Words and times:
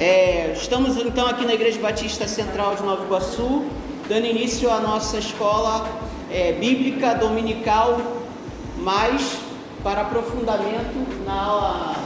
É, 0.00 0.52
estamos 0.56 0.96
então 0.96 1.26
aqui 1.26 1.44
na 1.44 1.54
Igreja 1.54 1.80
Batista 1.80 2.28
Central 2.28 2.76
de 2.76 2.84
Nova 2.84 3.04
Iguaçu, 3.04 3.64
dando 4.08 4.26
início 4.26 4.70
à 4.70 4.78
nossa 4.78 5.18
escola 5.18 5.88
é, 6.30 6.52
bíblica 6.52 7.16
dominical, 7.16 8.00
mais 8.76 9.38
para 9.82 10.02
aprofundamento 10.02 11.24
na 11.26 11.96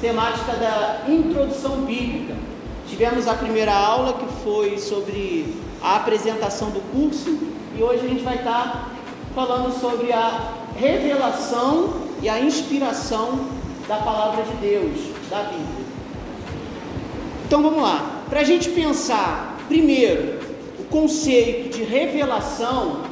temática 0.00 0.52
da 0.52 1.02
introdução 1.08 1.78
bíblica. 1.78 2.36
Tivemos 2.88 3.26
a 3.26 3.34
primeira 3.34 3.74
aula 3.74 4.12
que 4.12 4.42
foi 4.44 4.78
sobre 4.78 5.52
a 5.82 5.96
apresentação 5.96 6.70
do 6.70 6.80
curso 6.92 7.40
e 7.76 7.82
hoje 7.82 8.06
a 8.06 8.08
gente 8.08 8.22
vai 8.22 8.36
estar 8.36 8.88
falando 9.34 9.76
sobre 9.80 10.12
a 10.12 10.52
revelação 10.76 11.92
e 12.22 12.28
a 12.28 12.38
inspiração 12.38 13.46
da 13.88 13.96
palavra 13.96 14.44
de 14.44 14.54
Deus, 14.58 14.96
da 15.28 15.42
Bíblia. 15.42 15.81
Então 17.52 17.62
vamos 17.62 17.82
lá. 17.82 18.22
Para 18.30 18.40
a 18.40 18.44
gente 18.44 18.70
pensar, 18.70 19.58
primeiro, 19.68 20.38
o 20.78 20.84
conceito 20.84 21.76
de 21.76 21.84
revelação, 21.84 23.02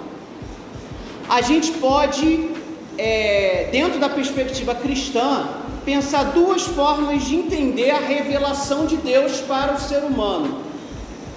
a 1.28 1.42
gente 1.42 1.72
pode, 1.72 2.48
é, 2.96 3.68
dentro 3.70 4.00
da 4.00 4.08
perspectiva 4.08 4.74
cristã, 4.74 5.46
pensar 5.84 6.22
duas 6.32 6.62
formas 6.62 7.24
de 7.24 7.36
entender 7.36 7.90
a 7.90 7.98
revelação 7.98 8.86
de 8.86 8.96
Deus 8.96 9.42
para 9.42 9.74
o 9.74 9.78
ser 9.78 10.04
humano, 10.04 10.62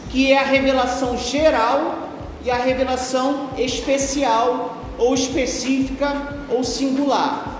que 0.09 0.31
é 0.31 0.39
a 0.39 0.45
revelação 0.45 1.17
geral 1.17 2.07
e 2.45 2.49
a 2.49 2.55
revelação 2.55 3.49
especial 3.57 4.77
ou 4.97 5.13
específica 5.13 6.37
ou 6.49 6.63
singular. 6.63 7.59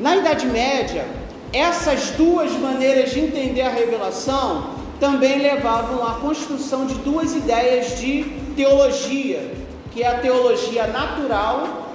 Na 0.00 0.16
Idade 0.16 0.46
Média, 0.46 1.06
essas 1.52 2.10
duas 2.10 2.52
maneiras 2.52 3.10
de 3.10 3.20
entender 3.20 3.62
a 3.62 3.70
revelação 3.70 4.78
também 5.00 5.38
levavam 5.38 6.06
à 6.06 6.14
construção 6.14 6.86
de 6.86 6.94
duas 6.96 7.34
ideias 7.34 7.98
de 7.98 8.24
teologia, 8.56 9.54
que 9.92 10.02
é 10.02 10.08
a 10.08 10.18
teologia 10.18 10.86
natural, 10.86 11.86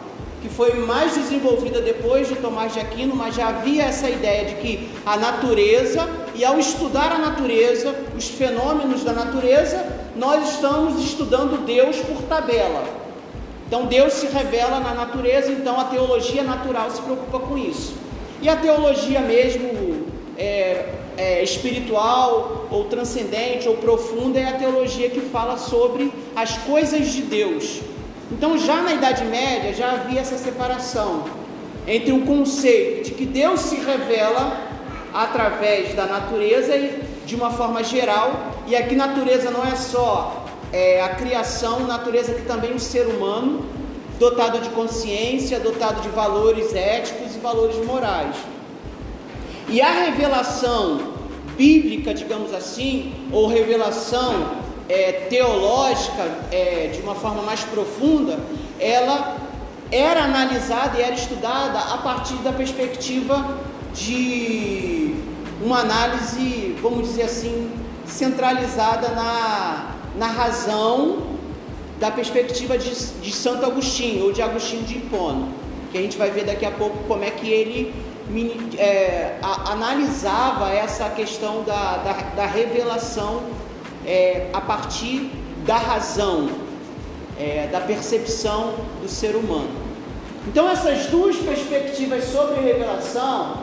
que 0.42 0.50
foi 0.50 0.74
mais 0.74 1.16
desenvolvida 1.16 1.82
depois 1.82 2.28
de 2.28 2.36
Tomás 2.36 2.74
de 2.74 2.80
Aquino, 2.80 3.16
mas 3.16 3.36
já 3.36 3.50
havia 3.50 3.84
essa 3.84 4.10
ideia 4.10 4.46
de 4.46 4.56
que 4.56 4.90
a 5.06 5.16
natureza, 5.18 6.10
e 6.36 6.44
ao 6.44 6.60
estudar 6.60 7.12
a 7.12 7.18
natureza, 7.18 7.96
os 8.18 8.28
fenômenos 8.28 9.04
da 9.04 9.14
natureza, 9.14 9.86
nós 10.16 10.50
estamos 10.54 11.02
estudando 11.04 11.66
Deus 11.66 11.98
por 11.98 12.24
tabela. 12.24 12.84
Então 13.68 13.86
Deus 13.86 14.14
se 14.14 14.28
revela 14.28 14.80
na 14.80 14.94
natureza, 14.94 15.52
então 15.52 15.80
a 15.80 15.86
teologia 15.86 16.44
natural 16.44 16.92
se 16.92 17.02
preocupa 17.02 17.40
com 17.40 17.58
isso. 17.58 18.03
E 18.44 18.50
a 18.50 18.58
teologia 18.58 19.22
mesmo 19.22 20.06
é, 20.38 20.90
é, 21.16 21.42
espiritual 21.42 22.68
ou 22.70 22.84
transcendente 22.84 23.70
ou 23.70 23.78
profunda 23.78 24.38
é 24.38 24.50
a 24.50 24.58
teologia 24.58 25.10
que 25.10 25.22
fala 25.22 25.58
sobre 25.58 26.12
as 26.36 26.58
coisas 26.58 27.08
de 27.14 27.22
Deus. 27.22 27.80
Então 28.30 28.58
já 28.58 28.82
na 28.82 28.96
Idade 28.96 29.24
Média 29.24 29.74
já 29.74 29.94
havia 29.94 30.20
essa 30.20 30.38
separação 30.38 31.24
entre 31.88 32.12
o 32.12 32.26
conceito 32.26 33.06
de 33.06 33.12
que 33.12 33.26
Deus 33.26 33.62
se 33.62 33.78
revela 33.78 34.60
através 35.14 35.96
da 35.96 36.06
natureza 36.06 36.76
e 36.76 37.02
de 37.26 37.36
uma 37.36 37.52
forma 37.52 37.82
geral, 37.82 38.52
e 38.68 38.76
aqui 38.76 38.94
natureza 38.94 39.52
não 39.52 39.66
é 39.66 39.78
só 39.78 40.46
é, 40.74 41.02
a 41.02 41.16
criação, 41.16 41.88
natureza 41.88 42.34
que 42.34 42.42
também 42.42 42.74
o 42.74 42.80
ser 42.80 43.08
humano, 43.08 43.66
dotado 44.20 44.60
de 44.60 44.68
consciência, 44.72 45.62
dotado 45.62 46.02
de 46.02 46.10
valores 46.10 46.76
éticos 46.76 47.33
valores 47.44 47.76
morais. 47.86 48.36
E 49.68 49.82
a 49.82 49.92
revelação 49.92 51.14
bíblica, 51.58 52.14
digamos 52.14 52.54
assim, 52.54 53.14
ou 53.32 53.48
revelação 53.48 54.64
é, 54.90 55.12
teológica, 55.30 56.24
é, 56.52 56.90
de 56.94 57.02
uma 57.02 57.16
forma 57.16 57.42
mais 57.44 57.62
profunda, 57.62 58.40
ela 58.80 59.38
era 59.92 60.24
analisada 60.24 60.98
e 60.98 61.02
era 61.02 61.14
estudada 61.14 61.78
a 61.78 61.98
partir 61.98 62.36
da 62.36 62.52
perspectiva 62.52 63.58
de 63.94 65.16
uma 65.62 65.80
análise, 65.80 66.76
vamos 66.82 67.08
dizer 67.10 67.24
assim, 67.24 67.70
centralizada 68.06 69.10
na, 69.10 69.96
na 70.18 70.28
razão 70.28 71.34
da 72.00 72.10
perspectiva 72.10 72.78
de, 72.78 72.90
de 73.22 73.32
Santo 73.32 73.66
Agostinho 73.66 74.26
ou 74.26 74.34
de 74.34 74.42
Agostinho 74.42 74.84
de 74.84 74.98
Hipona, 74.98 75.48
que 75.94 76.00
a 76.00 76.02
gente 76.02 76.18
vai 76.18 76.32
ver 76.32 76.44
daqui 76.44 76.66
a 76.66 76.72
pouco 76.72 76.98
como 77.08 77.24
é 77.24 77.30
que 77.30 77.48
ele 77.48 77.94
é, 78.80 79.36
analisava 79.68 80.72
essa 80.72 81.08
questão 81.12 81.62
da, 81.62 81.98
da, 81.98 82.14
da 82.36 82.46
revelação 82.48 83.44
é, 84.04 84.48
a 84.52 84.60
partir 84.60 85.30
da 85.68 85.78
razão, 85.78 86.50
é, 87.40 87.68
da 87.72 87.80
percepção 87.80 88.74
do 89.04 89.08
ser 89.08 89.36
humano. 89.36 89.70
Então, 90.48 90.68
essas 90.68 91.06
duas 91.06 91.36
perspectivas 91.36 92.26
sobre 92.26 92.60
revelação, 92.60 93.58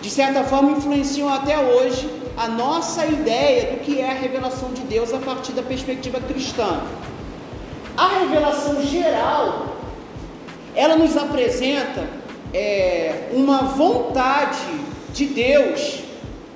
de 0.00 0.08
certa 0.08 0.42
forma, 0.44 0.72
influenciam 0.72 1.28
até 1.28 1.58
hoje 1.58 2.08
a 2.34 2.48
nossa 2.48 3.04
ideia 3.04 3.72
do 3.72 3.80
que 3.80 4.00
é 4.00 4.10
a 4.10 4.14
revelação 4.14 4.70
de 4.72 4.80
Deus 4.82 5.12
a 5.12 5.18
partir 5.18 5.52
da 5.52 5.62
perspectiva 5.62 6.18
cristã. 6.18 6.80
A 7.94 8.08
revelação 8.20 8.82
geral, 8.82 9.71
ela 10.74 10.96
nos 10.96 11.16
apresenta 11.16 12.08
é, 12.52 13.28
uma 13.32 13.62
vontade 13.62 14.58
de 15.12 15.26
Deus 15.26 16.00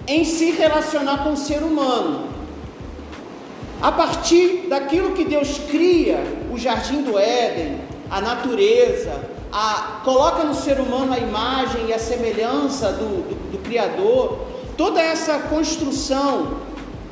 em 0.06 0.24
se 0.24 0.50
relacionar 0.50 1.24
com 1.24 1.32
o 1.32 1.36
ser 1.36 1.62
humano. 1.62 2.28
A 3.80 3.92
partir 3.92 4.66
daquilo 4.68 5.12
que 5.12 5.24
Deus 5.24 5.60
cria, 5.70 6.22
o 6.50 6.58
jardim 6.58 7.02
do 7.02 7.18
Éden, 7.18 7.80
a 8.10 8.20
natureza, 8.20 9.20
a, 9.52 10.00
coloca 10.04 10.44
no 10.44 10.54
ser 10.54 10.80
humano 10.80 11.12
a 11.12 11.18
imagem 11.18 11.88
e 11.88 11.92
a 11.92 11.98
semelhança 11.98 12.92
do, 12.92 13.28
do, 13.28 13.52
do 13.52 13.58
Criador, 13.58 14.38
toda 14.76 15.00
essa 15.00 15.38
construção 15.40 16.58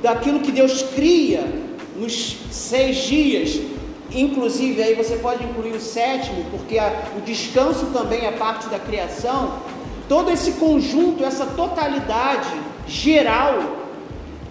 daquilo 0.02 0.40
que 0.40 0.52
Deus 0.52 0.82
cria 0.94 1.44
nos 1.96 2.36
seis 2.50 2.96
dias, 2.98 3.60
inclusive 4.14 4.82
aí 4.82 4.94
você 4.94 5.16
pode 5.16 5.44
incluir 5.44 5.72
o 5.72 5.80
sétimo, 5.80 6.44
porque 6.50 6.78
a, 6.78 6.92
o 7.16 7.20
descanso 7.20 7.86
também 7.86 8.26
é 8.26 8.32
parte 8.32 8.68
da 8.68 8.78
criação. 8.78 9.58
Todo 10.08 10.30
esse 10.30 10.52
conjunto, 10.52 11.24
essa 11.24 11.46
totalidade 11.46 12.50
geral, 12.86 13.76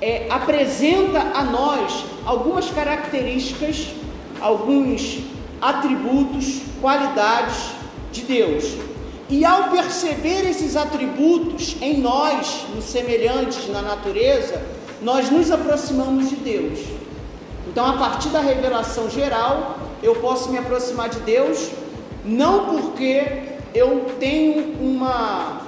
é, 0.02 0.28
apresenta 0.30 1.20
a 1.20 1.44
nós 1.44 2.06
algumas 2.26 2.70
características, 2.70 3.88
alguns 4.42 5.20
atributos, 5.62 6.62
qualidades 6.82 7.72
de 8.12 8.22
Deus. 8.22 8.66
E 9.30 9.46
ao 9.46 9.70
perceber 9.70 10.48
esses 10.50 10.76
atributos 10.76 11.78
em 11.82 12.00
nós, 12.00 12.66
nos 12.76 12.86
semelhantes 12.86 13.70
na 13.70 13.82
natureza, 13.82 14.62
nós 15.02 15.30
nos 15.30 15.50
aproximamos 15.52 16.30
de 16.30 16.36
Deus. 16.36 16.80
Então, 17.74 17.88
a 17.88 17.94
partir 17.94 18.30
da 18.30 18.40
revelação 18.40 19.10
geral, 19.10 19.80
eu 20.04 20.14
posso 20.18 20.52
me 20.52 20.60
aproximar 20.60 21.10
de 21.10 21.20
Deus, 21.22 21.72
não 22.24 22.68
porque 22.68 23.24
eu 23.74 24.12
tenho 24.20 24.76
uma 24.80 25.64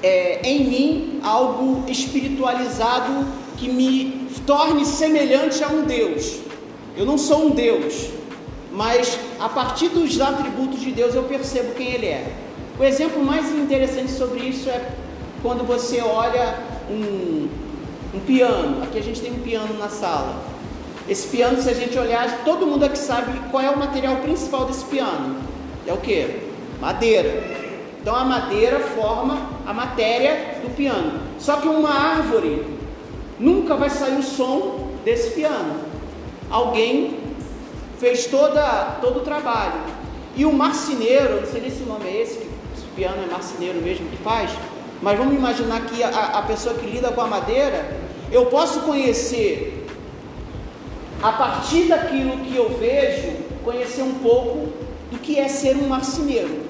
é, 0.00 0.40
em 0.44 0.64
mim 0.68 1.20
algo 1.24 1.82
espiritualizado 1.90 3.26
que 3.56 3.68
me 3.68 4.28
torne 4.46 4.86
semelhante 4.86 5.64
a 5.64 5.68
um 5.68 5.82
Deus. 5.82 6.38
Eu 6.96 7.04
não 7.04 7.18
sou 7.18 7.46
um 7.46 7.50
Deus, 7.50 8.10
mas 8.70 9.18
a 9.40 9.48
partir 9.48 9.88
dos 9.88 10.20
atributos 10.20 10.80
de 10.80 10.92
Deus 10.92 11.12
eu 11.16 11.24
percebo 11.24 11.74
quem 11.74 11.88
Ele 11.88 12.06
é. 12.06 12.32
O 12.78 12.84
exemplo 12.84 13.20
mais 13.20 13.50
interessante 13.52 14.12
sobre 14.12 14.44
isso 14.44 14.70
é 14.70 14.92
quando 15.42 15.66
você 15.66 16.00
olha 16.00 16.56
um, 16.88 17.48
um 18.14 18.20
piano. 18.20 18.80
Aqui 18.84 18.96
a 18.96 19.02
gente 19.02 19.20
tem 19.20 19.32
um 19.32 19.40
piano 19.40 19.76
na 19.76 19.88
sala. 19.88 20.53
Esse 21.08 21.28
piano, 21.28 21.60
se 21.60 21.68
a 21.68 21.74
gente 21.74 21.98
olhar, 21.98 22.44
todo 22.44 22.66
mundo 22.66 22.84
aqui 22.84 22.98
sabe 22.98 23.38
qual 23.50 23.62
é 23.62 23.70
o 23.70 23.78
material 23.78 24.16
principal 24.16 24.64
desse 24.64 24.84
piano. 24.86 25.36
É 25.86 25.92
o 25.92 25.98
que? 25.98 26.40
Madeira. 26.80 27.44
Então 28.00 28.14
a 28.14 28.24
madeira 28.24 28.80
forma 28.80 29.50
a 29.66 29.72
matéria 29.72 30.60
do 30.62 30.74
piano. 30.74 31.20
Só 31.38 31.56
que 31.56 31.68
uma 31.68 31.90
árvore 31.90 32.64
nunca 33.38 33.76
vai 33.76 33.90
sair 33.90 34.18
o 34.18 34.22
som 34.22 34.90
desse 35.04 35.30
piano. 35.30 35.80
Alguém 36.50 37.18
fez 37.98 38.26
toda, 38.26 38.98
todo 39.02 39.18
o 39.18 39.22
trabalho. 39.22 39.80
E 40.36 40.46
o 40.46 40.52
marceneiro, 40.52 41.42
não 41.42 41.46
sei 41.46 41.60
nem 41.60 41.70
se 41.70 41.82
o 41.82 41.86
nome 41.86 42.06
é 42.06 42.22
esse, 42.22 42.38
que 42.38 42.48
esse 42.76 42.86
piano 42.96 43.22
é 43.22 43.30
marceneiro 43.30 43.80
mesmo 43.80 44.08
que 44.08 44.16
faz, 44.18 44.50
mas 45.02 45.18
vamos 45.18 45.34
imaginar 45.34 45.84
que 45.86 46.02
a, 46.02 46.08
a 46.08 46.42
pessoa 46.42 46.74
que 46.74 46.86
lida 46.86 47.12
com 47.12 47.20
a 47.20 47.26
madeira, 47.26 47.96
eu 48.32 48.46
posso 48.46 48.80
conhecer 48.80 49.83
a 51.22 51.32
partir 51.32 51.84
daquilo 51.84 52.38
que 52.38 52.54
eu 52.54 52.76
vejo, 52.78 53.32
conhecer 53.64 54.02
um 54.02 54.14
pouco 54.14 54.72
do 55.10 55.18
que 55.18 55.38
é 55.38 55.48
ser 55.48 55.76
um 55.76 55.88
marceneiro. 55.88 56.62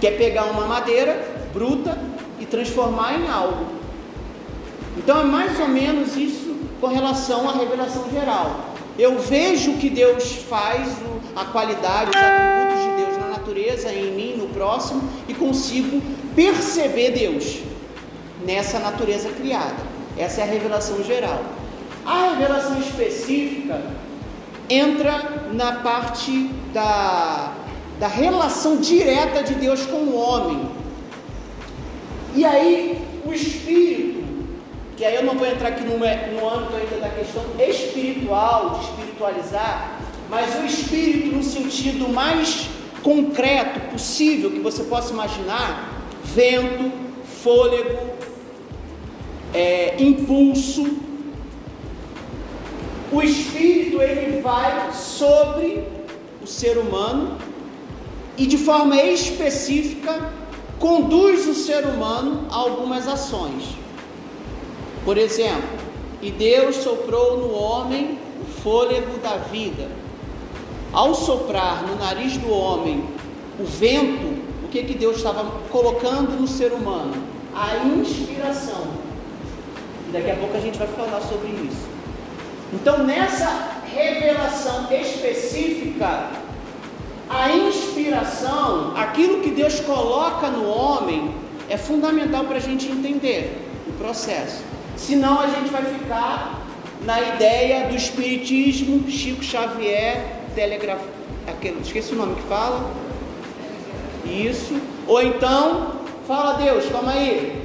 Que 0.00 0.06
é 0.06 0.10
pegar 0.12 0.44
uma 0.44 0.66
madeira 0.66 1.32
bruta 1.52 1.98
e 2.40 2.46
transformar 2.46 3.18
em 3.18 3.28
algo. 3.28 3.66
Então 4.96 5.20
é 5.20 5.24
mais 5.24 5.58
ou 5.58 5.68
menos 5.68 6.16
isso 6.16 6.54
com 6.80 6.88
relação 6.88 7.48
à 7.48 7.52
revelação 7.52 8.10
geral. 8.10 8.72
Eu 8.98 9.18
vejo 9.18 9.72
o 9.72 9.78
que 9.78 9.88
Deus 9.88 10.32
faz, 10.48 10.88
a 11.34 11.44
qualidade, 11.46 12.10
os 12.10 12.16
atributos 12.16 12.82
de 12.82 13.04
Deus 13.04 13.18
na 13.18 13.28
natureza, 13.28 13.92
em 13.92 14.12
mim, 14.12 14.36
no 14.36 14.48
próximo, 14.48 15.02
e 15.26 15.34
consigo 15.34 16.02
perceber 16.36 17.12
Deus 17.12 17.60
nessa 18.44 18.78
natureza 18.78 19.30
criada. 19.30 19.76
Essa 20.18 20.42
é 20.42 20.44
a 20.44 20.46
revelação 20.46 21.02
geral. 21.02 21.42
A 22.04 22.30
revelação 22.30 22.80
específica 22.80 23.80
entra 24.68 25.44
na 25.52 25.72
parte 25.76 26.50
da, 26.72 27.52
da 28.00 28.08
relação 28.08 28.78
direta 28.78 29.42
de 29.42 29.54
Deus 29.54 29.86
com 29.86 29.98
o 29.98 30.16
homem. 30.16 30.68
E 32.34 32.44
aí, 32.44 32.98
o 33.24 33.32
Espírito, 33.32 34.24
que 34.96 35.04
aí 35.04 35.14
eu 35.14 35.24
não 35.24 35.34
vou 35.34 35.46
entrar 35.46 35.68
aqui 35.68 35.84
no, 35.84 35.98
no 35.98 36.48
âmbito 36.48 36.76
ainda 36.76 36.96
da 37.00 37.08
questão 37.10 37.44
espiritual, 37.58 38.70
de 38.70 38.86
espiritualizar, 38.86 40.00
mas 40.30 40.54
o 40.60 40.64
Espírito 40.64 41.36
no 41.36 41.42
sentido 41.42 42.08
mais 42.08 42.68
concreto 43.02 43.80
possível 43.90 44.50
que 44.50 44.60
você 44.60 44.84
possa 44.84 45.12
imaginar: 45.12 46.02
vento, 46.24 46.90
fôlego, 47.42 47.98
é, 49.52 49.96
impulso. 50.02 51.11
O 53.12 53.20
Espírito 53.20 54.00
ele 54.00 54.40
vai 54.40 54.90
sobre 54.94 55.86
o 56.42 56.46
ser 56.46 56.78
humano 56.78 57.36
e 58.38 58.46
de 58.46 58.56
forma 58.56 58.96
específica 59.02 60.32
conduz 60.78 61.46
o 61.46 61.54
ser 61.54 61.84
humano 61.84 62.46
a 62.50 62.56
algumas 62.56 63.06
ações. 63.06 63.76
Por 65.04 65.18
exemplo, 65.18 65.68
e 66.22 66.30
Deus 66.30 66.76
soprou 66.76 67.36
no 67.36 67.52
homem 67.52 68.18
o 68.40 68.46
fôlego 68.62 69.18
da 69.18 69.36
vida. 69.36 69.90
Ao 70.90 71.14
soprar 71.14 71.86
no 71.86 71.96
nariz 71.96 72.38
do 72.38 72.50
homem 72.50 73.04
o 73.60 73.64
vento, 73.64 74.42
o 74.64 74.68
que 74.68 74.84
que 74.84 74.94
Deus 74.94 75.18
estava 75.18 75.44
colocando 75.68 76.40
no 76.40 76.48
ser 76.48 76.72
humano? 76.72 77.12
A 77.54 77.76
inspiração. 77.76 78.86
E 80.08 80.12
daqui 80.12 80.30
a 80.30 80.36
pouco 80.36 80.56
a 80.56 80.60
gente 80.60 80.78
vai 80.78 80.88
falar 80.88 81.20
sobre 81.20 81.48
isso. 81.48 81.91
Então, 82.72 83.04
nessa 83.04 83.80
revelação 83.94 84.88
específica 84.90 86.30
a 87.28 87.50
inspiração, 87.50 88.94
aquilo 88.96 89.40
que 89.40 89.50
Deus 89.50 89.80
coloca 89.80 90.48
no 90.48 90.68
homem, 90.68 91.34
é 91.68 91.78
fundamental 91.78 92.44
para 92.44 92.56
a 92.56 92.60
gente 92.60 92.86
entender 92.90 93.58
o 93.88 93.92
processo. 93.92 94.62
Senão 94.96 95.40
a 95.40 95.46
gente 95.46 95.70
vai 95.70 95.84
ficar 95.84 96.60
na 97.04 97.20
ideia 97.20 97.88
do 97.88 97.96
espiritismo, 97.96 99.08
Chico 99.10 99.42
Xavier, 99.42 100.42
telegraf... 100.54 101.00
Aquele, 101.46 101.80
esqueci 101.80 102.12
o 102.12 102.16
nome 102.16 102.36
que 102.36 102.42
fala. 102.42 102.90
Isso. 104.24 104.78
Ou 105.08 105.20
então, 105.22 105.92
fala 106.26 106.52
Deus, 106.54 106.84
calma 106.86 107.12
aí. 107.12 107.62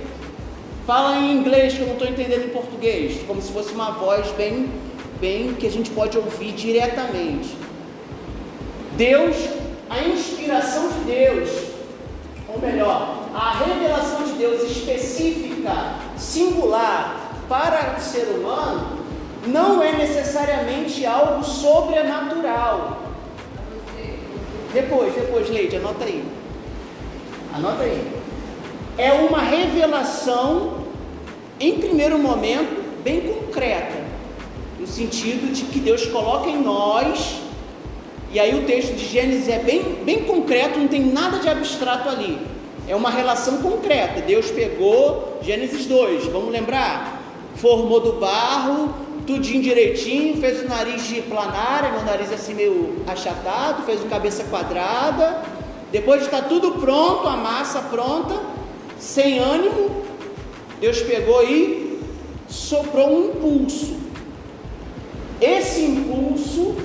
Fala 0.86 1.18
em 1.18 1.38
inglês 1.38 1.74
que 1.74 1.82
eu 1.82 1.88
não 1.88 1.94
estou 1.94 2.08
entendendo 2.08 2.46
em 2.46 2.50
português. 2.50 3.22
Como 3.28 3.42
se 3.42 3.52
fosse 3.52 3.74
uma 3.74 3.92
voz 3.92 4.32
bem, 4.32 4.70
bem 5.20 5.54
que 5.54 5.68
a 5.68 5.72
gente 5.72 5.90
pode 5.92 6.18
ouvir 6.18 6.52
diretamente. 6.54 7.56
Deus, 8.96 9.36
a 9.90 10.02
inspiração 10.02 10.90
de 10.90 11.00
Deus, 11.12 11.50
ou 12.48 12.60
melhor, 12.60 13.26
a 13.34 13.54
revelação 13.64 14.24
de 14.24 14.34
Deus 14.34 14.64
específica, 14.64 15.72
singular 16.18 17.32
para 17.48 17.96
o 17.98 18.02
ser 18.02 18.26
humano, 18.36 18.98
não 19.46 19.82
é 19.82 19.94
necessariamente 19.94 21.06
algo 21.06 21.44
sobrenatural. 21.44 23.04
Depois, 24.74 25.14
depois, 25.14 25.50
Leide, 25.50 25.78
anota 25.78 26.04
aí. 26.06 26.24
Anota 27.54 27.84
aí. 27.84 28.12
É 28.98 29.12
uma 29.14 29.42
revelação, 29.42 30.86
em 31.60 31.80
primeiro 31.80 32.18
momento, 32.18 32.84
bem 33.04 33.22
concreta, 33.22 33.97
no 34.88 34.94
sentido 34.94 35.54
de 35.54 35.66
que 35.66 35.80
Deus 35.80 36.06
coloca 36.06 36.50
em 36.50 36.62
nós 36.62 37.42
e 38.32 38.40
aí 38.40 38.56
o 38.56 38.66
texto 38.66 38.94
de 38.94 39.06
Gênesis 39.06 39.48
é 39.48 39.60
bem, 39.60 39.84
bem 40.04 40.24
concreto, 40.24 40.80
não 40.80 40.88
tem 40.88 41.02
nada 41.02 41.40
de 41.40 41.48
abstrato 41.48 42.10
ali. 42.10 42.38
É 42.88 42.96
uma 42.96 43.10
relação 43.10 43.58
concreta. 43.58 44.22
Deus 44.22 44.50
pegou 44.52 45.40
Gênesis 45.42 45.86
2, 45.86 46.26
vamos 46.28 46.52
lembrar? 46.52 47.22
Formou 47.56 48.00
do 48.00 48.14
barro, 48.14 48.94
tudinho 49.26 49.62
direitinho, 49.62 50.38
fez 50.38 50.62
o 50.62 50.68
nariz 50.68 51.06
de 51.08 51.22
planária, 51.22 51.92
meu 51.92 52.04
nariz 52.04 52.32
assim 52.32 52.54
meio 52.54 53.02
achatado, 53.08 53.84
fez 53.84 54.02
o 54.02 54.06
cabeça 54.06 54.44
quadrada. 54.46 55.42
Depois 55.92 56.20
de 56.20 56.26
estar 56.26 56.44
tudo 56.44 56.74
pronto, 56.74 57.28
a 57.28 57.38
massa 57.38 57.80
pronta, 57.82 58.36
sem 59.00 59.40
ânimo, 59.40 60.04
Deus 60.80 61.02
pegou 61.02 61.44
e 61.44 62.00
soprou 62.48 63.10
um 63.10 63.30
impulso. 63.30 64.07
Esse 65.42 65.82
impulso 65.82 66.76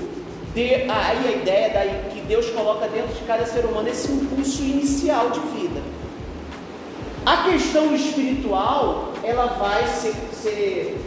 de, 0.53 0.75
aí 0.75 1.27
a 1.27 1.31
ideia 1.31 1.69
daí 1.73 2.11
que 2.13 2.21
Deus 2.21 2.49
coloca 2.51 2.87
dentro 2.87 3.13
de 3.13 3.21
cada 3.25 3.45
ser 3.45 3.65
humano 3.65 3.89
esse 3.89 4.11
impulso 4.11 4.61
inicial 4.61 5.31
de 5.31 5.39
vida. 5.39 5.81
A 7.25 7.49
questão 7.49 7.95
espiritual, 7.95 9.13
ela 9.23 9.45
vai 9.45 9.87
ser, 9.87 10.13
ser 10.33 10.99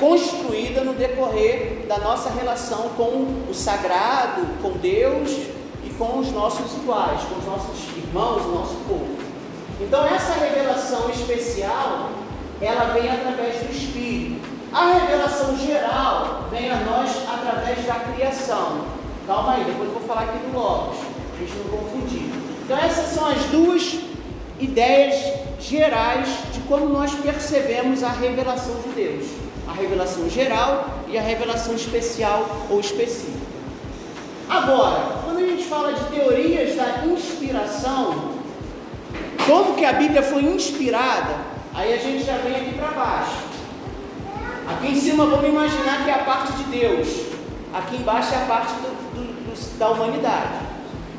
construída 0.00 0.82
no 0.82 0.94
decorrer 0.94 1.84
da 1.86 1.98
nossa 1.98 2.30
relação 2.30 2.90
com 2.96 3.44
o 3.48 3.54
sagrado, 3.54 4.42
com 4.60 4.72
Deus 4.72 5.30
e 5.84 5.90
com 5.96 6.18
os 6.18 6.32
nossos 6.32 6.74
iguais, 6.74 7.20
com 7.22 7.38
os 7.38 7.44
nossos 7.44 7.96
irmãos, 7.96 8.44
o 8.44 8.48
nosso 8.48 8.74
povo. 8.88 9.16
Então 9.80 10.04
essa 10.06 10.32
revelação 10.32 11.10
especial, 11.10 12.10
ela 12.60 12.92
vem 12.94 13.08
através 13.08 13.56
do 13.56 13.70
Espírito. 13.70 14.53
A 14.74 14.94
revelação 14.94 15.56
geral 15.56 16.48
vem 16.50 16.68
a 16.68 16.78
nós 16.78 17.08
através 17.32 17.86
da 17.86 17.94
criação. 17.94 18.86
Calma 19.24 19.54
aí, 19.54 19.62
depois 19.62 19.88
vou 19.88 20.02
falar 20.02 20.22
aqui 20.22 20.38
do 20.38 20.52
Logos, 20.52 20.96
a 21.32 21.38
gente 21.38 21.52
não 21.58 21.78
confundir. 21.78 22.28
Então, 22.64 22.76
essas 22.76 23.14
são 23.14 23.28
as 23.28 23.40
duas 23.52 24.00
ideias 24.58 25.14
gerais 25.60 26.28
de 26.52 26.58
como 26.62 26.88
nós 26.88 27.14
percebemos 27.14 28.02
a 28.02 28.08
revelação 28.08 28.74
de 28.80 28.88
Deus: 28.88 29.26
a 29.68 29.72
revelação 29.72 30.28
geral 30.28 30.88
e 31.06 31.16
a 31.16 31.22
revelação 31.22 31.76
especial 31.76 32.66
ou 32.68 32.80
específica. 32.80 33.46
Agora, 34.48 35.20
quando 35.24 35.38
a 35.38 35.46
gente 35.46 35.62
fala 35.66 35.92
de 35.92 36.04
teorias 36.06 36.74
da 36.74 37.06
inspiração, 37.06 38.32
como 39.46 39.76
que 39.76 39.84
a 39.84 39.92
Bíblia 39.92 40.22
foi 40.24 40.42
inspirada, 40.42 41.36
aí 41.72 41.94
a 41.94 41.96
gente 41.96 42.24
já 42.24 42.38
vem 42.38 42.56
aqui 42.56 42.74
para 42.74 42.88
baixo. 42.88 43.53
Em 44.86 44.94
cima 44.94 45.24
vamos 45.24 45.48
imaginar 45.48 46.04
que 46.04 46.10
é 46.10 46.14
a 46.14 46.24
parte 46.24 46.52
de 46.52 46.64
Deus. 46.64 47.08
Aqui 47.72 47.96
embaixo 47.96 48.34
é 48.34 48.36
a 48.36 48.44
parte 48.44 48.74
do, 48.74 48.88
do, 49.14 49.54
do, 49.54 49.78
da 49.78 49.88
humanidade. 49.88 50.60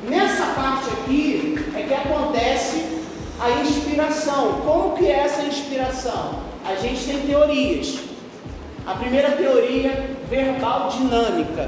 Nessa 0.07 0.45
parte 0.53 0.87
aqui 0.91 1.57
é 1.75 1.81
que 1.81 1.93
acontece 1.93 3.01
a 3.39 3.49
inspiração. 3.61 4.61
Como 4.63 4.95
que 4.95 5.07
é 5.07 5.21
essa 5.21 5.41
inspiração? 5.41 6.41
A 6.63 6.75
gente 6.75 7.05
tem 7.05 7.21
teorias. 7.21 8.01
A 8.85 8.93
primeira 8.93 9.31
teoria, 9.31 10.15
verbal 10.29 10.89
dinâmica, 10.89 11.67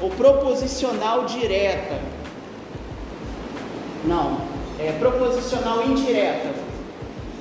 ou 0.00 0.08
proposicional 0.08 1.26
direta. 1.26 2.00
Não, 4.06 4.38
é 4.78 4.92
proposicional 4.92 5.84
indireta. 5.86 6.48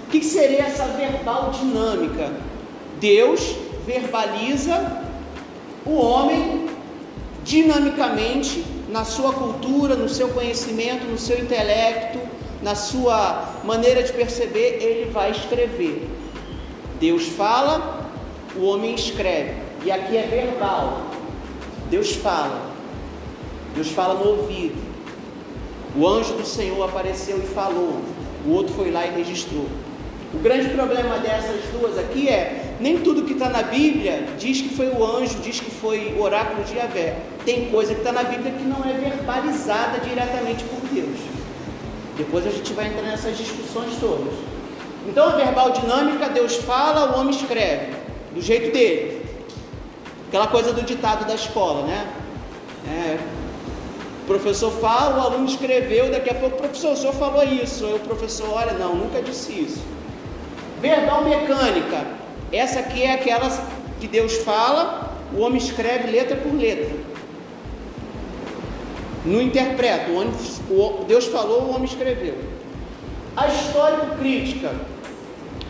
O 0.06 0.12
que 0.12 0.22
seria 0.22 0.64
essa 0.64 0.84
verbal 0.88 1.52
dinâmica? 1.52 2.34
Deus 3.00 3.64
verbaliza 3.86 5.04
o 5.86 5.96
homem 5.96 6.68
dinamicamente 7.44 8.65
na 8.89 9.06
sua 9.06 9.34
cultura, 9.34 9.96
no 9.96 10.10
seu 10.10 10.30
conhecimento, 10.30 11.06
no 11.06 11.18
seu 11.18 11.39
intelecto, 11.39 12.20
na 12.62 12.74
sua 12.74 13.54
maneira 13.63 14.01
de 14.01 14.12
perceber, 14.12 14.80
ele 14.82 15.12
vai 15.12 15.32
escrever. 15.32 16.10
Deus 17.00 17.27
fala, 17.27 18.10
o 18.56 18.65
homem 18.65 18.96
escreve. 18.96 19.54
E 19.84 19.92
aqui 19.92 20.18
é 20.18 20.24
verbal. 20.24 21.01
Deus 21.92 22.13
fala. 22.13 22.72
Deus 23.75 23.89
fala 23.89 24.15
no 24.15 24.27
ouvido. 24.30 24.82
O 25.96 26.08
anjo 26.08 26.34
do 26.34 26.46
Senhor 26.46 26.84
apareceu 26.84 27.38
e 27.38 27.48
falou. 27.48 28.01
O 28.48 28.51
outro 28.51 28.74
foi 28.74 28.89
lá 28.89 29.06
e 29.06 29.12
registrou. 29.12 29.68
O 30.34 30.39
grande 30.39 30.70
problema 30.70 31.20
dessas 31.20 31.62
duas 31.72 31.98
aqui 32.00 32.27
é 32.27 32.64
nem 32.79 33.00
tudo 33.00 33.24
que 33.24 33.34
está 33.34 33.50
na 33.50 33.63
Bíblia 33.63 34.27
diz 34.38 34.62
que 34.62 34.70
foi 34.70 34.89
o 34.89 35.03
anjo, 35.03 35.39
diz 35.39 35.60
que 35.60 35.72
foi 35.72 36.15
o 36.17 36.22
oráculo 36.22 36.63
de 36.63 36.75
Yahvé. 36.75 37.17
Tem 37.46 37.70
coisa 37.70 37.94
que 37.94 38.01
está 38.01 38.12
na 38.12 38.24
Bíblia 38.24 38.51
que 38.51 38.63
não 38.63 38.84
é 38.84 38.94
verbalizada 38.94 40.00
diretamente 40.00 40.63
por 40.65 40.82
Deus. 40.89 41.20
Depois 42.17 42.46
a 42.46 42.50
gente 42.50 42.74
vai 42.74 42.88
entrar 42.88 43.03
nessas 43.03 43.38
discussões 43.38 43.96
todas. 44.00 44.34
Então, 45.08 45.27
a 45.27 45.36
verbal 45.36 45.72
dinâmica, 45.72 46.29
Deus 46.29 46.55
fala, 46.55 47.15
o 47.15 47.20
homem 47.20 47.36
escreve, 47.36 47.94
do 48.34 48.41
jeito 48.41 48.74
dele. 48.74 49.25
Aquela 50.27 50.48
coisa 50.48 50.74
do 50.74 50.82
ditado 50.82 51.25
da 51.27 51.36
escola, 51.36 51.86
né? 51.86 52.08
É, 52.88 53.17
o 54.24 54.25
professor 54.25 54.72
fala, 54.72 55.17
o 55.17 55.22
aluno 55.22 55.46
escreveu, 55.46 56.10
daqui 56.10 56.32
a 56.32 56.34
pouco 56.34 56.55
o 56.55 56.60
professor, 56.60 56.94
o 56.94 56.98
senhor 56.98 57.13
falou 57.13 57.44
isso. 57.44 57.86
Aí 57.86 57.94
o 57.94 58.00
professor, 58.00 58.50
olha, 58.51 58.74
não, 58.74 58.96
nunca 58.96 59.22
disse 59.22 59.51
isso. 59.51 59.82
Verbal 60.82 61.24
mecânica, 61.24 62.05
essa 62.52 62.80
aqui 62.80 63.04
é 63.04 63.14
aquela 63.14 63.50
que 64.00 64.08
Deus 64.08 64.38
fala, 64.38 65.12
o 65.34 65.42
homem 65.42 65.58
escreve 65.58 66.12
letra 66.12 66.36
por 66.38 66.54
letra. 66.54 66.96
Não 69.25 69.42
interpreta, 69.42 70.06
Deus 71.08 71.25
falou, 71.25 71.64
o 71.64 71.70
homem 71.72 71.86
escreveu. 71.86 72.38
A 73.36 73.48
histórico-crítica, 73.48 74.74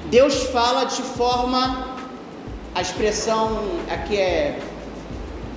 Deus 0.09 0.43
fala 0.45 0.83
de 0.83 1.01
forma, 1.01 1.95
a 2.75 2.81
expressão 2.81 3.63
aqui 3.89 4.17
é, 4.17 4.59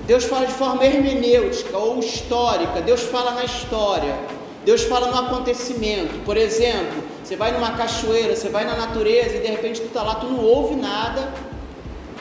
Deus 0.07 0.23
fala 0.23 0.47
de 0.47 0.53
forma 0.53 0.83
hermenêutica 0.83 1.77
ou 1.77 1.99
histórica, 1.99 2.81
Deus 2.81 3.01
fala 3.03 3.29
na 3.31 3.43
história, 3.43 4.17
Deus 4.65 4.81
fala 4.81 5.11
no 5.11 5.19
acontecimento. 5.19 6.23
Por 6.25 6.35
exemplo, 6.35 7.03
você 7.23 7.35
vai 7.35 7.51
numa 7.51 7.71
cachoeira, 7.73 8.35
você 8.35 8.49
vai 8.49 8.65
na 8.65 8.75
natureza 8.75 9.37
e 9.37 9.39
de 9.39 9.47
repente 9.47 9.81
tu 9.81 9.87
está 9.87 10.03
lá, 10.03 10.15
tu 10.15 10.27
não 10.27 10.43
ouve 10.43 10.75
nada, 10.75 11.31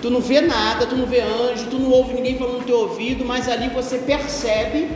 tu 0.03 0.11
não 0.11 0.21
vê 0.21 0.41
nada, 0.41 0.87
tu 0.87 0.97
não 0.97 1.07
vê 1.07 1.21
anjo, 1.21 1.67
tu 1.71 1.79
não 1.79 1.91
ouve 1.91 2.15
ninguém 2.15 2.37
falando 2.37 2.59
no 2.59 2.65
teu 2.65 2.81
ouvido, 2.81 3.25
mas 3.25 3.49
ali 3.49 3.69
você 3.69 3.99
percebe 3.99 4.91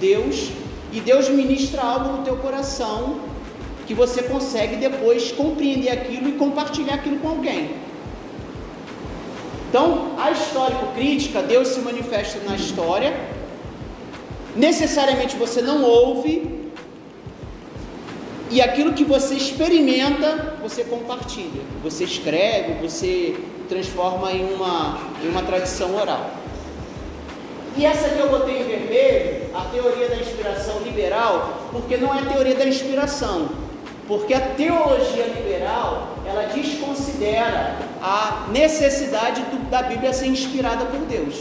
Deus 0.00 0.50
e 0.92 1.00
Deus 1.00 1.28
ministra 1.28 1.82
algo 1.82 2.18
no 2.18 2.24
teu 2.24 2.36
coração 2.36 3.20
que 3.86 3.94
você 3.94 4.22
consegue 4.22 4.76
depois 4.76 5.32
compreender 5.32 5.90
aquilo 5.90 6.28
e 6.28 6.32
compartilhar 6.32 6.94
aquilo 6.94 7.18
com 7.18 7.28
alguém. 7.28 7.76
Então, 9.68 10.12
a 10.18 10.30
histórico-crítica, 10.30 11.42
Deus 11.42 11.68
se 11.68 11.80
manifesta 11.80 12.38
na 12.46 12.54
história, 12.54 13.18
necessariamente 14.54 15.34
você 15.36 15.62
não 15.62 15.82
ouve, 15.82 16.61
e 18.52 18.60
aquilo 18.60 18.92
que 18.92 19.02
você 19.02 19.34
experimenta, 19.34 20.56
você 20.60 20.84
compartilha. 20.84 21.62
Você 21.82 22.04
escreve, 22.04 22.86
você 22.86 23.34
transforma 23.66 24.30
em 24.30 24.52
uma, 24.52 24.98
em 25.24 25.28
uma 25.28 25.42
tradição 25.42 25.96
oral. 25.96 26.30
E 27.74 27.86
essa 27.86 28.10
que 28.10 28.20
eu 28.20 28.28
botei 28.28 28.60
em 28.60 28.64
vermelho, 28.64 29.46
a 29.54 29.62
teoria 29.72 30.06
da 30.10 30.16
inspiração 30.16 30.80
liberal, 30.80 31.62
porque 31.72 31.96
não 31.96 32.14
é 32.14 32.20
teoria 32.30 32.54
da 32.54 32.66
inspiração, 32.66 33.48
porque 34.06 34.34
a 34.34 34.40
teologia 34.40 35.24
liberal 35.28 36.18
ela 36.26 36.42
desconsidera 36.48 37.78
a 38.02 38.48
necessidade 38.52 39.40
do, 39.44 39.70
da 39.70 39.82
Bíblia 39.82 40.12
ser 40.12 40.26
inspirada 40.26 40.84
por 40.84 41.00
Deus. 41.06 41.40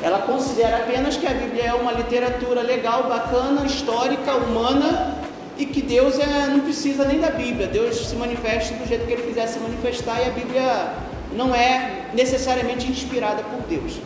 Ela 0.00 0.20
considera 0.20 0.76
apenas 0.76 1.16
que 1.16 1.26
a 1.26 1.34
Bíblia 1.34 1.64
é 1.64 1.74
uma 1.74 1.90
literatura 1.90 2.62
legal, 2.62 3.08
bacana, 3.08 3.66
histórica, 3.66 4.36
humana 4.36 5.21
e 5.62 5.66
que 5.66 5.80
Deus 5.80 6.18
é, 6.18 6.48
não 6.48 6.58
precisa 6.58 7.04
nem 7.04 7.20
da 7.20 7.30
Bíblia, 7.30 7.68
Deus 7.68 8.08
se 8.08 8.16
manifesta 8.16 8.74
do 8.74 8.84
jeito 8.84 9.06
que 9.06 9.12
Ele 9.12 9.22
quiser 9.22 9.46
se 9.46 9.60
manifestar 9.60 10.20
e 10.20 10.26
a 10.26 10.30
Bíblia 10.30 10.92
não 11.36 11.54
é 11.54 12.08
necessariamente 12.12 12.90
inspirada 12.90 13.44
por 13.44 13.60
Deus. 13.68 14.00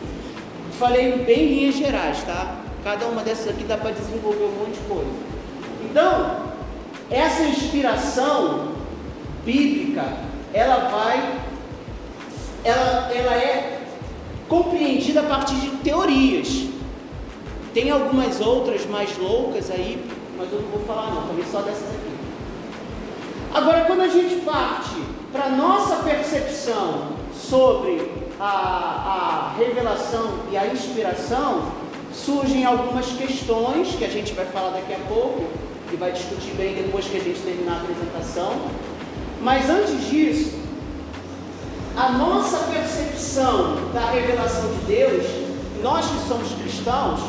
Falei 0.77 1.11
bem 1.25 1.39
em 1.39 1.55
linhas 1.55 1.75
gerais, 1.75 2.21
tá? 2.23 2.57
Cada 2.83 3.07
uma 3.07 3.23
dessas 3.23 3.47
aqui 3.47 3.63
dá 3.63 3.75
para 3.75 3.89
desenvolver 3.89 4.43
um 4.43 4.59
monte 4.59 4.75
de 4.75 4.87
coisa. 4.87 5.09
Então, 5.89 6.41
essa 7.09 7.41
inspiração 7.41 8.73
bíblica, 9.43 10.05
ela 10.53 10.89
vai, 10.89 11.39
ela, 12.63 13.11
ela 13.11 13.33
é 13.35 13.79
compreendida 14.47 15.21
a 15.21 15.23
partir 15.23 15.55
de 15.55 15.69
teorias. 15.77 16.67
Tem 17.73 17.89
algumas 17.89 18.39
outras 18.41 18.85
mais 18.85 19.17
loucas 19.17 19.71
aí, 19.71 20.05
mas 20.37 20.51
eu 20.51 20.61
não 20.61 20.69
vou 20.69 20.81
falar 20.81 21.11
não, 21.11 21.27
falei 21.27 21.45
só 21.51 21.61
dessas 21.61 21.89
aqui. 21.89 22.17
Agora, 23.53 23.85
quando 23.85 24.01
a 24.01 24.07
gente 24.07 24.41
parte 24.41 25.01
para 25.31 25.45
a 25.45 25.49
nossa 25.49 25.97
percepção 26.03 27.07
sobre 27.33 28.11
a, 28.39 28.45
a 28.45 29.53
revelação 29.57 30.39
e 30.51 30.57
a 30.57 30.67
inspiração, 30.67 31.71
surgem 32.13 32.65
algumas 32.65 33.07
questões 33.07 33.95
que 33.95 34.05
a 34.05 34.09
gente 34.09 34.33
vai 34.33 34.45
falar 34.45 34.71
daqui 34.71 34.93
a 34.93 34.99
pouco 35.07 35.43
e 35.91 35.95
vai 35.95 36.11
discutir 36.11 36.51
bem 36.55 36.75
depois 36.75 37.05
que 37.05 37.17
a 37.17 37.19
gente 37.19 37.39
terminar 37.41 37.73
a 37.73 37.81
apresentação. 37.81 38.53
Mas 39.41 39.69
antes 39.69 40.09
disso, 40.09 40.59
a 41.95 42.11
nossa 42.11 42.57
percepção 42.71 43.91
da 43.93 44.11
revelação 44.11 44.69
de 44.69 44.85
Deus, 44.85 45.25
nós 45.81 46.05
que 46.05 46.27
somos 46.27 46.51
cristãos, 46.53 47.21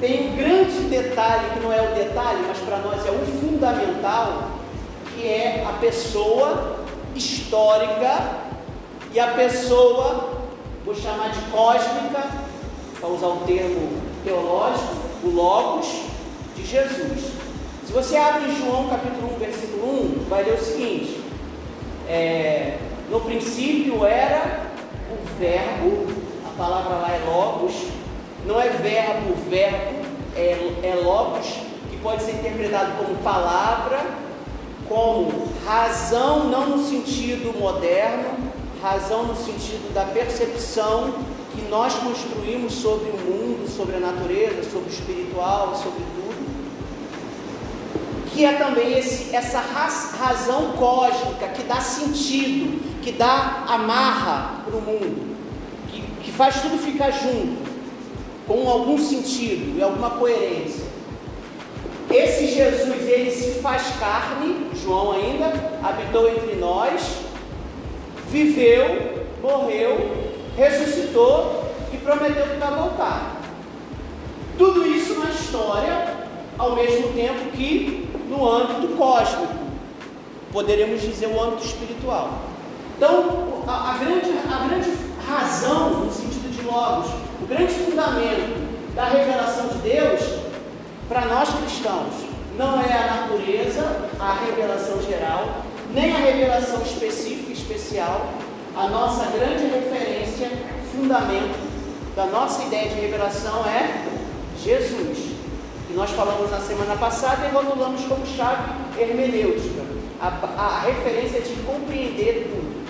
tem 0.00 0.28
um 0.28 0.36
grande 0.36 0.80
detalhe, 0.88 1.50
que 1.54 1.60
não 1.60 1.72
é 1.72 1.80
o 1.80 1.94
detalhe, 1.94 2.44
mas 2.46 2.58
para 2.58 2.78
nós 2.78 3.06
é 3.06 3.10
o 3.10 3.24
fundamental, 3.40 4.50
que 5.14 5.26
é 5.26 5.64
a 5.66 5.72
pessoa 5.74 6.80
histórica 7.14 8.46
e 9.12 9.18
a 9.18 9.28
pessoa, 9.28 10.42
vou 10.84 10.94
chamar 10.94 11.30
de 11.30 11.40
cósmica, 11.50 12.28
para 13.00 13.08
usar 13.08 13.28
um 13.28 13.46
termo 13.46 13.90
teológico, 14.24 14.94
o 15.24 15.30
Logos 15.30 15.86
de 16.54 16.64
Jesus. 16.66 17.32
Se 17.86 17.92
você 17.92 18.16
abre 18.16 18.54
João 18.56 18.88
capítulo 18.88 19.34
1, 19.36 19.38
versículo 19.38 20.22
1, 20.22 20.28
vai 20.28 20.44
ler 20.44 20.54
o 20.54 20.62
seguinte: 20.62 21.20
é, 22.08 22.78
No 23.08 23.20
princípio 23.20 24.04
era 24.04 24.65
não 28.46 28.60
é 28.60 28.68
verbo, 28.68 29.34
verbo, 29.50 30.06
é, 30.36 30.52
é 30.84 31.00
logos, 31.02 31.46
que 31.90 31.96
pode 32.00 32.22
ser 32.22 32.36
interpretado 32.36 32.92
como 32.96 33.16
palavra, 33.16 34.06
como 34.88 35.48
razão, 35.66 36.44
não 36.44 36.68
no 36.68 36.84
sentido 36.84 37.58
moderno, 37.58 38.38
razão 38.80 39.24
no 39.24 39.34
sentido 39.34 39.92
da 39.92 40.04
percepção 40.04 41.14
que 41.52 41.62
nós 41.62 41.94
construímos 41.94 42.74
sobre 42.74 43.10
o 43.10 43.16
mundo, 43.16 43.68
sobre 43.68 43.96
a 43.96 44.00
natureza, 44.00 44.62
sobre 44.70 44.90
o 44.90 44.92
espiritual, 44.92 45.74
sobre 45.74 46.04
tudo. 46.14 46.46
Que 48.32 48.44
é 48.44 48.52
também 48.52 48.96
esse, 48.96 49.34
essa 49.34 49.58
razão 49.58 50.72
cósmica 50.72 51.48
que 51.48 51.64
dá 51.64 51.80
sentido, 51.80 53.00
que 53.02 53.10
dá 53.10 53.64
amarra 53.66 54.60
para 54.64 54.76
o 54.76 54.80
mundo, 54.80 55.36
que, 55.88 56.02
que 56.22 56.30
faz 56.30 56.60
tudo 56.60 56.78
ficar 56.78 57.10
junto 57.10 57.65
com 58.46 58.68
algum 58.68 58.98
sentido 58.98 59.76
e 59.76 59.82
alguma 59.82 60.10
coerência. 60.10 60.84
Esse 62.10 62.46
Jesus, 62.46 63.08
ele 63.08 63.30
se 63.30 63.60
faz 63.60 63.82
carne, 63.98 64.70
João 64.80 65.12
ainda, 65.12 65.46
habitou 65.82 66.28
entre 66.28 66.54
nós, 66.54 67.02
viveu, 68.30 69.26
morreu, 69.42 70.26
ressuscitou 70.56 71.64
e 71.92 71.96
prometeu 71.96 72.46
que 72.46 72.56
vai 72.56 72.74
voltar. 72.74 73.40
Tudo 74.56 74.86
isso 74.86 75.18
na 75.18 75.30
história, 75.30 76.14
ao 76.56 76.76
mesmo 76.76 77.12
tempo 77.12 77.50
que 77.52 78.08
no 78.28 78.48
âmbito 78.48 78.94
cósmico, 78.96 79.54
poderemos 80.52 81.02
dizer 81.02 81.26
o 81.26 81.42
âmbito 81.42 81.66
espiritual. 81.66 82.30
Então, 82.96 83.62
a, 83.66 83.94
a 83.94 83.98
grande, 83.98 84.30
a 84.50 84.68
grande 84.68 84.90
razão, 85.28 86.04
no 86.04 86.12
sentido 86.12 86.50
de 86.50 86.62
logos, 86.62 87.10
o 87.42 87.46
grande 87.46 87.74
fundamento 87.74 88.35
da 88.96 89.04
revelação 89.04 89.68
de 89.68 89.78
Deus 89.78 90.20
para 91.06 91.26
nós 91.26 91.50
cristãos 91.50 92.14
não 92.56 92.80
é 92.80 92.90
a 92.90 93.20
natureza, 93.20 94.08
a 94.18 94.32
revelação 94.46 95.02
geral, 95.02 95.62
nem 95.92 96.10
a 96.10 96.16
revelação 96.16 96.80
específica 96.80 97.50
e 97.50 97.52
especial. 97.52 98.32
A 98.74 98.88
nossa 98.88 99.26
grande 99.26 99.66
referência, 99.66 100.50
fundamento 100.90 101.58
da 102.16 102.24
nossa 102.26 102.62
ideia 102.64 102.88
de 102.88 102.94
revelação 102.94 103.66
é 103.66 104.06
Jesus. 104.64 105.36
Que 105.86 105.92
nós 105.94 106.10
falamos 106.10 106.50
na 106.50 106.60
semana 106.60 106.96
passada 106.96 107.46
e 107.46 107.50
rotulamos 107.54 108.02
como 108.06 108.26
chave 108.26 108.72
hermenêutica. 108.98 109.82
A, 110.18 110.28
a, 110.28 110.66
a 110.66 110.80
referência 110.80 111.42
de 111.42 111.54
compreender 111.62 112.50
tudo 112.50 112.86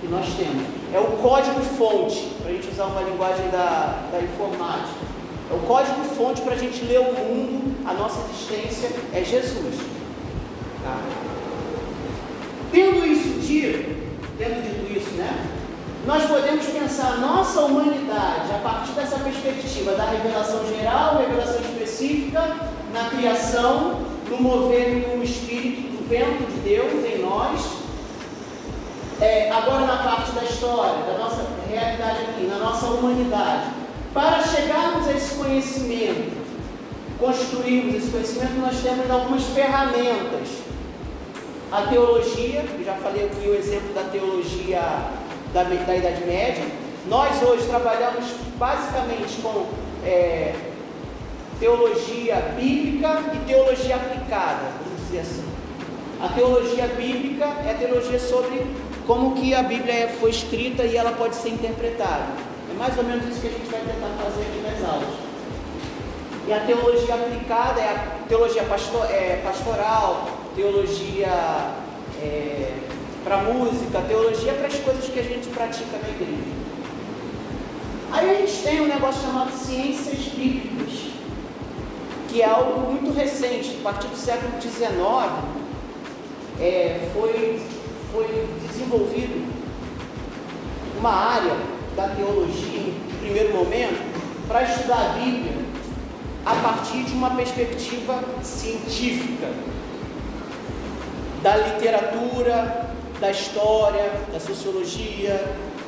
que 0.00 0.06
nós 0.06 0.26
temos. 0.34 0.66
É 0.94 0.98
o 0.98 1.18
código-fonte, 1.18 2.34
para 2.40 2.50
a 2.50 2.54
gente 2.54 2.68
usar 2.68 2.86
uma 2.86 3.02
linguagem 3.02 3.50
da, 3.50 4.08
da 4.10 4.20
informática. 4.22 5.15
É 5.50 5.54
o 5.54 5.58
código-fonte 5.60 6.42
para 6.42 6.54
a 6.54 6.58
gente 6.58 6.84
ler 6.84 7.00
o 7.00 7.12
mundo, 7.12 7.76
a 7.88 7.92
nossa 7.94 8.20
existência 8.30 8.90
é 9.12 9.22
Jesus. 9.22 9.76
Tá? 10.82 10.98
Tendo 12.72 13.06
isso 13.06 13.40
dito, 13.40 13.96
tendo 14.36 14.62
dito 14.62 14.98
isso, 14.98 15.10
né? 15.16 15.46
Nós 16.04 16.24
podemos 16.24 16.64
pensar 16.66 17.14
a 17.14 17.16
nossa 17.16 17.60
humanidade 17.62 18.52
a 18.54 18.60
partir 18.62 18.92
dessa 18.92 19.18
perspectiva 19.18 19.92
da 19.92 20.04
revelação 20.04 20.66
geral, 20.68 21.18
revelação 21.18 21.60
específica, 21.60 22.56
na 22.92 23.08
criação, 23.10 24.02
no 24.30 24.40
mover 24.40 25.16
do 25.16 25.22
Espírito, 25.22 25.96
do 25.96 26.08
vento 26.08 26.44
de 26.52 26.60
Deus 26.60 27.04
em 27.04 27.22
nós 27.22 27.86
é, 29.20 29.50
agora 29.50 29.86
na 29.86 29.96
parte 29.96 30.32
da 30.32 30.44
história, 30.44 31.02
da 31.04 31.18
nossa 31.18 31.46
realidade 31.68 32.20
aqui, 32.20 32.46
na 32.46 32.58
nossa 32.58 32.86
humanidade, 32.86 33.70
para 34.16 34.42
chegarmos 34.44 35.06
a 35.08 35.12
esse 35.12 35.34
conhecimento, 35.34 36.32
construirmos 37.18 37.96
esse 37.96 38.10
conhecimento, 38.10 38.54
nós 38.54 38.80
temos 38.80 39.10
algumas 39.10 39.42
ferramentas. 39.48 40.48
A 41.70 41.82
teologia, 41.82 42.64
eu 42.78 42.82
já 42.82 42.94
falei 42.94 43.26
aqui 43.26 43.46
o 43.46 43.54
exemplo 43.54 43.92
da 43.92 44.04
teologia 44.04 44.80
da, 45.52 45.64
da 45.64 45.96
Idade 45.96 46.24
Média. 46.24 46.64
Nós 47.10 47.42
hoje 47.42 47.66
trabalhamos 47.66 48.24
basicamente 48.56 49.38
com 49.42 49.66
é, 50.02 50.54
teologia 51.60 52.36
bíblica 52.58 53.22
e 53.34 53.38
teologia 53.46 53.96
aplicada, 53.96 54.72
vamos 54.82 55.06
dizer 55.08 55.20
assim. 55.20 55.44
A 56.22 56.28
teologia 56.28 56.86
bíblica 56.86 57.44
é 57.66 57.72
a 57.72 57.74
teologia 57.74 58.18
sobre 58.18 58.64
como 59.06 59.34
que 59.34 59.52
a 59.52 59.62
Bíblia 59.62 60.08
foi 60.18 60.30
escrita 60.30 60.84
e 60.84 60.96
ela 60.96 61.12
pode 61.12 61.36
ser 61.36 61.50
interpretada. 61.50 62.55
Mais 62.78 62.96
ou 62.98 63.04
menos 63.04 63.26
isso 63.28 63.40
que 63.40 63.46
a 63.46 63.50
gente 63.50 63.70
vai 63.70 63.80
tentar 63.80 64.22
fazer 64.22 64.42
aqui 64.42 64.60
nas 64.62 64.88
aulas. 64.88 65.08
E 66.46 66.52
a 66.52 66.60
teologia 66.60 67.14
aplicada 67.14 67.80
é 67.80 67.88
a 67.88 68.28
teologia 68.28 68.62
pastor, 68.64 69.04
é, 69.10 69.40
pastoral, 69.42 70.28
teologia 70.54 71.74
é, 72.22 72.72
para 73.24 73.38
música, 73.38 74.00
teologia 74.02 74.52
para 74.52 74.68
as 74.68 74.76
coisas 74.76 75.06
que 75.06 75.18
a 75.18 75.22
gente 75.22 75.48
pratica 75.48 75.98
na 75.98 76.08
igreja. 76.08 76.56
Aí 78.12 78.30
a 78.30 78.34
gente 78.34 78.62
tem 78.62 78.80
um 78.80 78.86
negócio 78.86 79.22
chamado 79.22 79.50
ciências 79.50 80.28
bíblicas, 80.28 81.10
que 82.28 82.42
é 82.42 82.44
algo 82.44 82.92
muito 82.92 83.12
recente, 83.12 83.78
a 83.80 83.82
partir 83.82 84.06
do 84.06 84.16
século 84.16 84.60
XIX, 84.60 84.86
é, 86.60 87.10
foi, 87.12 87.60
foi 88.12 88.48
desenvolvido 88.68 89.52
uma 90.98 91.10
área 91.10 91.75
da 91.96 92.08
teologia, 92.08 92.80
em 92.80 93.18
primeiro 93.20 93.54
momento, 93.54 93.98
para 94.46 94.62
estudar 94.62 95.14
a 95.14 95.18
Bíblia 95.18 95.52
a 96.44 96.54
partir 96.56 97.02
de 97.02 97.12
uma 97.14 97.30
perspectiva 97.30 98.22
científica, 98.42 99.48
da 101.42 101.56
literatura, 101.56 102.86
da 103.20 103.30
história, 103.30 104.12
da 104.32 104.38
sociologia, 104.38 105.42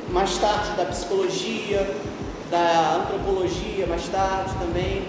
mais 0.09 0.37
tarde 0.37 0.71
da 0.75 0.85
psicologia, 0.85 1.87
da 2.49 3.03
antropologia, 3.03 3.85
mais 3.87 4.07
tarde 4.07 4.51
também. 4.59 5.03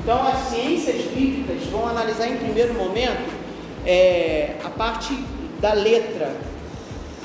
Então, 0.00 0.26
as 0.26 0.48
ciências 0.48 1.02
bíblicas 1.06 1.64
vão 1.68 1.88
analisar 1.88 2.28
em 2.28 2.36
primeiro 2.36 2.74
momento 2.74 3.32
é, 3.86 4.56
a 4.64 4.70
parte 4.70 5.14
da 5.60 5.72
letra, 5.72 6.34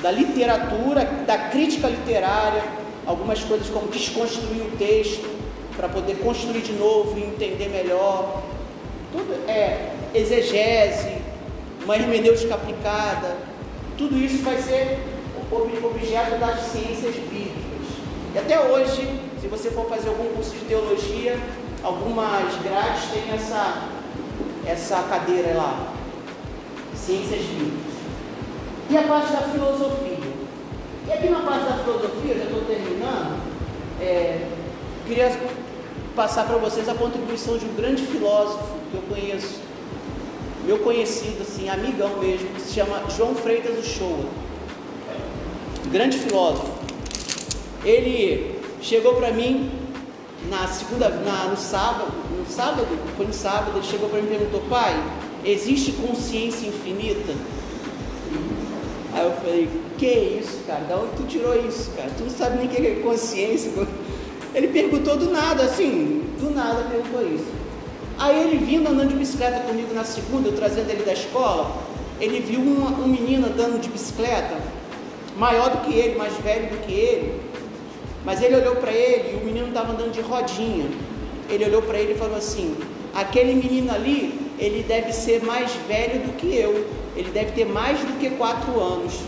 da 0.00 0.10
literatura, 0.10 1.04
da 1.26 1.38
crítica 1.50 1.88
literária, 1.88 2.81
algumas 3.06 3.40
coisas 3.42 3.68
como 3.68 3.88
desconstruir 3.88 4.62
o 4.62 4.76
texto 4.76 5.28
para 5.76 5.88
poder 5.88 6.16
construir 6.16 6.60
de 6.60 6.72
novo 6.72 7.18
e 7.18 7.22
entender 7.22 7.68
melhor. 7.68 8.42
Tudo 9.12 9.34
é 9.48 9.92
exegese, 10.14 11.16
uma 11.84 11.96
hermenêutica 11.96 12.54
aplicada, 12.54 13.36
tudo 13.96 14.16
isso 14.18 14.42
vai 14.42 14.60
ser 14.60 14.98
objeto 16.02 16.38
das 16.38 16.60
ciências 16.60 17.14
bíblicas. 17.14 17.86
E 18.34 18.38
até 18.38 18.60
hoje, 18.60 19.20
se 19.40 19.46
você 19.46 19.70
for 19.70 19.86
fazer 19.88 20.08
algum 20.08 20.34
curso 20.34 20.50
de 20.50 20.64
teologia, 20.64 21.38
algumas 21.82 22.54
grades 22.62 23.04
têm 23.12 23.34
essa, 23.34 23.88
essa 24.66 25.02
cadeira 25.04 25.54
lá, 25.54 25.92
ciências 26.94 27.40
bíblicas. 27.40 27.92
E 28.90 28.96
a 28.96 29.02
parte 29.02 29.32
da 29.32 29.42
filosofia. 29.42 30.11
E 31.12 31.14
aqui 31.14 31.28
na 31.28 31.40
parte 31.40 31.66
da 31.66 31.76
filosofia, 31.84 32.38
já 32.38 32.44
estou 32.44 32.62
terminando, 32.62 33.38
é, 34.00 34.48
queria 35.06 35.30
passar 36.16 36.46
para 36.46 36.56
vocês 36.56 36.88
a 36.88 36.94
contribuição 36.94 37.58
de 37.58 37.66
um 37.66 37.74
grande 37.74 38.02
filósofo 38.02 38.64
que 38.90 38.96
eu 38.96 39.02
conheço, 39.02 39.60
meu 40.64 40.78
conhecido, 40.78 41.42
assim, 41.42 41.68
amigão 41.68 42.16
mesmo, 42.16 42.48
que 42.54 42.62
se 42.62 42.72
chama 42.72 43.02
João 43.14 43.34
Freitas 43.34 43.78
Uchoa, 43.78 44.24
grande 45.90 46.16
filósofo. 46.16 46.72
Ele 47.84 48.58
chegou 48.80 49.14
para 49.16 49.32
mim 49.32 49.70
na 50.48 50.66
segunda, 50.66 51.10
na, 51.10 51.44
no 51.44 51.58
sábado, 51.58 52.10
no 52.38 52.50
sábado, 52.50 52.86
foi 53.18 53.26
no 53.26 53.34
sábado, 53.34 53.72
ele 53.76 53.86
chegou 53.86 54.08
para 54.08 54.18
mim 54.18 54.28
e 54.28 54.38
perguntou, 54.38 54.62
pai, 54.62 54.98
existe 55.44 55.92
consciência 55.92 56.66
infinita? 56.66 57.34
Aí 59.22 59.28
eu 59.28 59.32
falei, 59.34 59.68
que 59.98 60.06
isso, 60.06 60.58
cara? 60.66 60.80
Da 60.80 60.96
onde 60.96 61.12
tu 61.16 61.22
tirou 61.28 61.54
isso, 61.54 61.92
cara? 61.92 62.10
Tu 62.18 62.24
não 62.24 62.30
sabe 62.30 62.56
nem 62.56 62.66
o 62.66 62.68
que 62.68 62.84
é 62.84 62.94
consciência. 62.96 63.70
Ele 64.52 64.68
perguntou 64.68 65.16
do 65.16 65.30
nada, 65.30 65.62
assim, 65.62 66.24
do 66.40 66.50
nada 66.50 66.84
perguntou 66.90 67.22
isso. 67.22 67.46
Aí 68.18 68.42
ele 68.42 68.64
vindo 68.64 68.88
andando 68.88 69.10
de 69.10 69.14
bicicleta 69.14 69.60
comigo 69.60 69.94
na 69.94 70.04
segunda, 70.04 70.48
eu 70.48 70.56
trazendo 70.56 70.90
ele 70.90 71.04
da 71.04 71.12
escola, 71.12 71.74
ele 72.20 72.40
viu 72.40 72.60
um, 72.60 73.04
um 73.04 73.06
menino 73.06 73.46
andando 73.46 73.80
de 73.80 73.88
bicicleta, 73.88 74.56
maior 75.38 75.70
do 75.70 75.78
que 75.86 75.94
ele, 75.96 76.18
mais 76.18 76.34
velho 76.38 76.68
do 76.68 76.84
que 76.84 76.92
ele, 76.92 77.40
mas 78.24 78.42
ele 78.42 78.56
olhou 78.56 78.76
para 78.76 78.92
ele 78.92 79.34
e 79.34 79.40
o 79.40 79.46
menino 79.46 79.68
estava 79.68 79.92
andando 79.92 80.12
de 80.12 80.20
rodinha. 80.20 80.86
Ele 81.48 81.64
olhou 81.64 81.82
para 81.82 81.98
ele 81.98 82.12
e 82.12 82.16
falou 82.16 82.36
assim: 82.36 82.76
aquele 83.14 83.54
menino 83.54 83.92
ali, 83.92 84.52
ele 84.58 84.82
deve 84.82 85.12
ser 85.12 85.42
mais 85.44 85.72
velho 85.88 86.20
do 86.26 86.36
que 86.36 86.54
eu, 86.54 86.86
ele 87.16 87.30
deve 87.30 87.52
ter 87.52 87.66
mais 87.66 87.98
do 88.00 88.18
que 88.18 88.30
quatro 88.30 88.80
anos. 88.80 89.20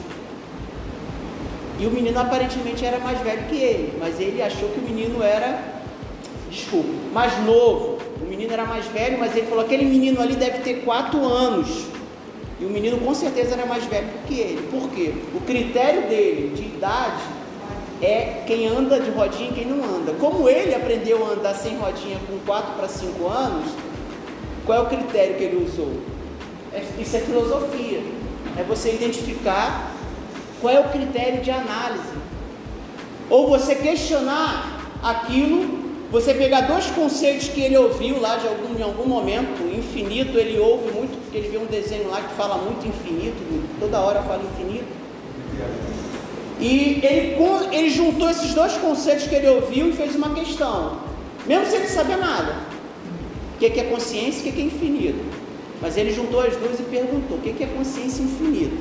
E 1.79 1.87
o 1.87 1.91
menino 1.91 2.19
aparentemente 2.19 2.85
era 2.85 2.99
mais 2.99 3.21
velho 3.21 3.45
que 3.49 3.57
ele, 3.57 3.99
mas 3.99 4.21
ele 4.21 4.41
achou 4.41 4.69
que 4.69 4.79
o 4.79 4.83
menino 4.83 5.23
era, 5.23 5.61
desculpa, 6.51 6.89
mais 7.13 7.37
novo. 7.45 7.99
O 8.23 8.27
menino 8.27 8.53
era 8.53 8.65
mais 8.65 8.87
velho, 8.87 9.19
mas 9.19 9.37
ele 9.37 9.47
falou: 9.47 9.65
aquele 9.65 9.85
menino 9.85 10.21
ali 10.21 10.37
deve 10.37 10.59
ter 10.59 10.85
quatro 10.85 11.25
anos. 11.25 11.87
E 12.61 12.65
o 12.65 12.71
menino 12.71 12.99
com 12.99 13.13
certeza 13.13 13.55
era 13.55 13.67
mais 13.67 13.85
velho 13.85 14.09
que 14.27 14.39
ele. 14.39 14.69
Por 14.71 14.89
quê? 14.91 15.13
O 15.35 15.41
critério 15.41 16.03
dele 16.09 16.55
de 16.55 16.63
idade 16.63 17.23
é 18.01 18.45
quem 18.47 18.67
anda 18.69 19.01
de 19.01 19.11
rodinha 19.11 19.51
e 19.51 19.53
quem 19.53 19.67
não 19.67 19.85
anda. 19.85 20.13
Como 20.13 20.49
ele 20.49 20.75
aprendeu 20.75 21.27
a 21.27 21.31
andar 21.31 21.55
sem 21.55 21.77
rodinha 21.77 22.19
com 22.29 22.39
4 22.47 22.75
para 22.75 22.89
5 22.89 23.27
anos, 23.27 23.73
qual 24.65 24.79
é 24.79 24.83
o 24.83 24.87
critério 24.87 25.35
que 25.37 25.43
ele 25.43 25.65
usou? 25.65 26.14
É, 26.75 26.83
isso 27.01 27.17
é 27.17 27.21
filosofia. 27.21 28.03
É 28.59 28.63
você 28.65 28.93
identificar 28.93 29.93
qual 30.61 30.75
é 30.75 30.81
o 30.81 30.89
critério 30.89 31.41
de 31.41 31.51
análise. 31.51 32.15
Ou 33.31 33.49
você 33.49 33.77
questionar 33.77 34.81
aquilo, 35.03 35.85
você 36.11 36.35
pegar 36.35 36.63
dois 36.63 36.87
conceitos 36.87 37.49
que 37.49 37.61
ele 37.61 37.77
ouviu 37.77 38.21
lá 38.21 38.37
de 38.37 38.47
algum, 38.47 38.79
em 38.79 38.83
algum 38.83 39.07
momento, 39.07 39.63
infinito, 39.63 40.39
ele 40.39 40.59
ouve 40.59 40.91
muito, 40.93 41.21
porque 41.23 41.39
ele 41.39 41.49
vê 41.49 41.59
um 41.59 41.67
desenho 41.67 42.09
lá 42.09 42.21
que 42.21 42.35
fala 42.35 42.57
muito 42.59 42.87
infinito, 42.87 43.37
toda 43.81 44.01
hora 44.01 44.23
fala 44.23 44.43
infinito. 44.43 44.87
E 46.61 47.01
ele, 47.03 47.37
ele 47.73 47.91
juntou 47.91 48.31
esses 48.31 48.55
dois 48.55 48.75
conceitos 48.75 49.27
que 49.27 49.35
ele 49.35 49.49
ouviu 49.49 49.89
e 49.89 49.93
fez 49.93 50.15
uma 50.15 50.35
questão, 50.35 50.99
mesmo 51.47 51.67
sem 51.67 51.81
ele 51.81 51.89
saber 51.89 52.17
nada. 52.17 52.55
O 53.55 53.59
que 53.59 53.81
é 53.81 53.85
consciência 53.85 54.47
e 54.47 54.51
o 54.51 54.53
que 54.53 54.61
é 54.61 54.65
infinito. 54.65 55.34
Mas 55.85 55.99
ele 55.99 56.15
juntou 56.15 56.41
as 56.41 56.57
duas 56.57 56.81
e 56.81 56.83
perguntou: 56.85 57.37
o 57.37 57.41
que 57.43 57.63
é 57.63 57.67
consciência 57.67 58.23
infinita? 58.23 58.75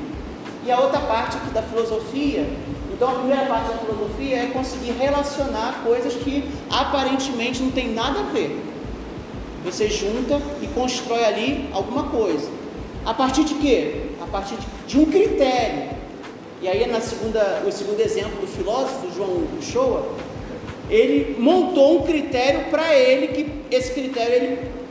E 0.66 0.72
a 0.72 0.80
outra 0.80 1.02
parte 1.02 1.36
aqui 1.36 1.50
da 1.50 1.62
filosofia, 1.62 2.48
então 2.94 3.10
a 3.10 3.16
primeira 3.16 3.46
parte 3.46 3.68
da 3.68 3.78
filosofia 3.78 4.38
é 4.38 4.46
conseguir 4.54 4.94
relacionar 4.94 5.82
coisas 5.84 6.13
que 6.13 6.50
aparentemente 6.70 7.62
não 7.62 7.72
tem 7.72 7.94
nada 7.94 8.22
a 8.22 8.24
ver. 8.24 8.58
Você 9.66 9.89
junta 9.89 10.42
e 10.62 10.68
constrói 10.68 11.26
ali 11.26 11.70
alguma 11.74 12.04
coisa. 12.04 12.50
A 13.06 13.13
partir 13.13 13.44
de 13.44 13.56
quê? 13.56 14.04
A 14.22 14.26
partir 14.26 14.56
de, 14.88 14.98
um 14.98 15.04
critério. 15.04 15.89
E 16.62 16.70
aí 16.70 16.89
na 16.89 17.02
segunda, 17.02 17.63
o 17.68 17.72
segundo 17.74 18.00
exemplo 18.00 18.39
do 18.39 18.48
filósofo 18.48 19.13
João 19.13 19.44
Shoa, 19.62 20.08
ele 20.89 21.36
montou 21.38 22.00
um 22.00 22.04
critério 22.04 22.72
para 22.72 22.96
ele 22.96 23.28
que 23.28 23.76
esse 23.76 23.92
critério 23.92 24.34
ele 24.34 24.83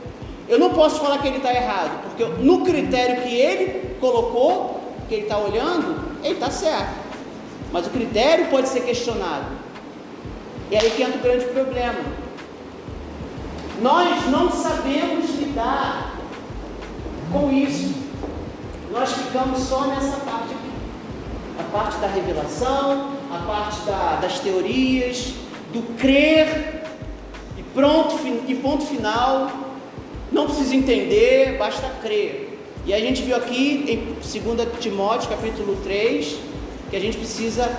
eu 0.47 0.59
não 0.59 0.73
posso 0.73 0.99
falar 0.99 1.19
que 1.19 1.27
ele 1.27 1.37
está 1.37 1.53
errado, 1.53 2.01
porque 2.03 2.25
no 2.41 2.63
critério 2.63 3.23
que 3.23 3.35
ele 3.35 3.95
colocou, 3.99 4.81
que 5.07 5.15
ele 5.15 5.23
está 5.23 5.37
olhando, 5.37 6.17
ele 6.23 6.33
está 6.33 6.49
certo. 6.51 7.03
Mas 7.71 7.87
o 7.87 7.89
critério 7.89 8.47
pode 8.47 8.67
ser 8.67 8.81
questionado. 8.81 9.45
E 10.69 10.77
aí 10.77 10.89
que 10.91 11.03
entra 11.03 11.17
o 11.17 11.21
grande 11.21 11.45
problema. 11.45 11.99
Nós 13.81 14.27
não 14.29 14.51
sabemos 14.51 15.29
lidar 15.39 16.15
com 17.31 17.51
isso. 17.51 17.93
Nós 18.91 19.11
ficamos 19.11 19.59
só 19.59 19.87
nessa 19.87 20.17
parte 20.17 20.53
aqui 20.53 20.73
a 21.59 21.63
parte 21.71 21.97
da 21.97 22.07
revelação, 22.07 23.11
a 23.31 23.45
parte 23.45 23.81
da, 23.81 24.17
das 24.21 24.39
teorias, 24.39 25.33
do 25.71 25.81
crer 25.97 26.83
e 27.57 27.63
pronto 27.63 28.15
e 28.47 28.55
ponto 28.55 28.85
final. 28.85 29.47
Não 30.33 30.47
precisa 30.47 30.75
entender, 30.75 31.57
basta 31.59 31.87
crer. 32.01 32.59
E 32.87 32.93
a 32.93 32.99
gente 32.99 33.21
viu 33.21 33.35
aqui 33.35 33.85
em 33.87 34.13
2 34.15 34.79
Timóteo 34.79 35.29
capítulo 35.29 35.77
3 35.83 36.37
que 36.89 36.95
a 36.95 36.99
gente 36.99 37.17
precisa 37.17 37.71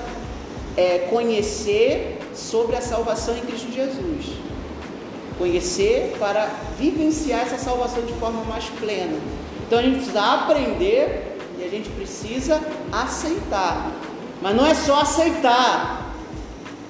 é, 0.77 1.09
conhecer 1.11 2.19
sobre 2.33 2.77
a 2.77 2.81
salvação 2.81 3.37
em 3.37 3.41
Cristo 3.41 3.73
Jesus. 3.73 4.37
Conhecer 5.37 6.15
para 6.19 6.49
vivenciar 6.79 7.41
essa 7.41 7.59
salvação 7.59 8.05
de 8.05 8.13
forma 8.15 8.45
mais 8.45 8.67
plena. 8.81 9.19
Então 9.67 9.81
a 9.81 9.83
gente 9.83 9.97
precisa 9.97 10.23
aprender 10.23 11.37
e 11.59 11.65
a 11.65 11.69
gente 11.69 11.89
precisa 11.91 12.61
aceitar. 12.93 13.91
Mas 14.41 14.55
não 14.55 14.65
é 14.65 14.75
só 14.75 15.01
aceitar, 15.01 16.04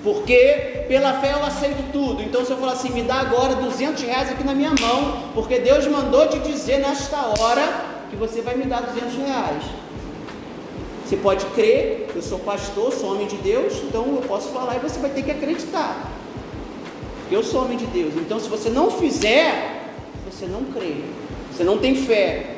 porque 0.04 0.84
pela 0.86 1.14
fé 1.14 1.32
eu 1.32 1.42
aceito 1.42 1.90
tudo. 1.90 2.22
Então 2.22 2.44
se 2.44 2.50
eu 2.50 2.58
falar 2.58 2.72
assim, 2.72 2.90
me 2.90 3.02
dá 3.02 3.14
agora 3.14 3.54
200 3.54 4.02
reais 4.02 4.30
aqui 4.30 4.44
na 4.44 4.54
minha 4.54 4.72
mão, 4.78 5.30
porque 5.34 5.58
Deus 5.58 5.86
mandou 5.86 6.28
te 6.28 6.38
dizer 6.40 6.78
nesta 6.78 7.16
hora 7.40 7.66
que 8.10 8.16
você 8.16 8.42
vai 8.42 8.54
me 8.54 8.66
dar 8.66 8.82
200 8.82 9.16
reais. 9.16 9.64
Você 11.04 11.16
pode 11.16 11.44
crer, 11.46 12.10
eu 12.14 12.22
sou 12.22 12.38
pastor, 12.38 12.92
sou 12.92 13.14
homem 13.14 13.26
de 13.26 13.36
Deus, 13.36 13.82
então 13.82 14.04
eu 14.14 14.22
posso 14.28 14.50
falar 14.50 14.76
e 14.76 14.78
você 14.78 15.00
vai 15.00 15.10
ter 15.10 15.22
que 15.22 15.30
acreditar. 15.30 16.10
Eu 17.30 17.42
sou 17.42 17.64
homem 17.64 17.78
de 17.78 17.86
Deus. 17.86 18.12
Então 18.16 18.38
se 18.38 18.48
você 18.48 18.68
não 18.68 18.90
fizer, 18.90 19.90
você 20.30 20.44
não 20.44 20.64
crê. 20.64 20.96
Você 21.50 21.64
não 21.64 21.78
tem 21.78 21.96
fé. 21.96 22.56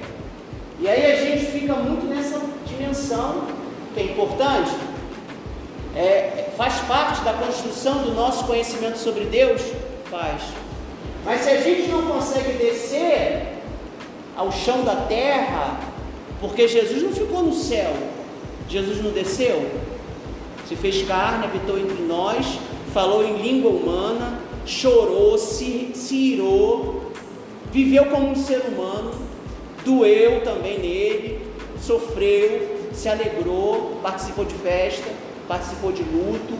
E 0.81 0.89
aí 0.89 1.13
a 1.13 1.25
gente 1.25 1.47
fica 1.47 1.75
muito 1.75 2.07
nessa 2.07 2.41
dimensão 2.67 3.45
que 3.95 4.01
é 4.01 4.05
importante. 4.05 4.73
É, 5.95 6.46
faz 6.57 6.75
parte 6.87 7.23
da 7.23 7.35
construção 7.35 7.99
do 7.99 8.15
nosso 8.15 8.45
conhecimento 8.45 8.99
sobre 8.99 9.25
Deus? 9.25 9.63
Faz. 10.11 10.43
Mas 11.25 11.43
se 11.43 11.51
a 11.51 11.61
gente 11.61 11.89
não 11.89 12.03
consegue 12.07 12.53
descer 12.53 13.43
ao 14.37 14.51
chão 14.51 14.85
da 14.85 14.97
terra, 14.97 15.79
porque 16.41 16.67
Jesus 16.69 17.03
não 17.03 17.13
ficou 17.13 17.43
no 17.43 17.53
céu, 17.53 17.93
Jesus 18.69 19.03
não 19.03 19.11
desceu, 19.11 19.71
se 20.69 20.75
fez 20.77 21.03
carne, 21.07 21.45
habitou 21.45 21.79
entre 21.79 22.03
nós, 22.03 22.59
falou 22.93 23.25
em 23.25 23.37
língua 23.37 23.71
humana, 23.71 24.41
chorou, 24.65 25.39
se, 25.39 25.93
se 25.95 26.15
irou, 26.15 27.13
viveu 27.71 28.07
como 28.07 28.31
um 28.31 28.35
ser 28.35 28.63
humano, 28.63 29.13
doeu 29.85 30.43
também 30.43 30.79
nele, 30.79 31.41
sofreu, 31.81 32.89
se 32.93 33.09
alegrou, 33.09 33.99
participou 34.03 34.45
de 34.45 34.55
festa, 34.55 35.09
participou 35.49 35.93
de 35.93 36.03
luto. 36.03 36.55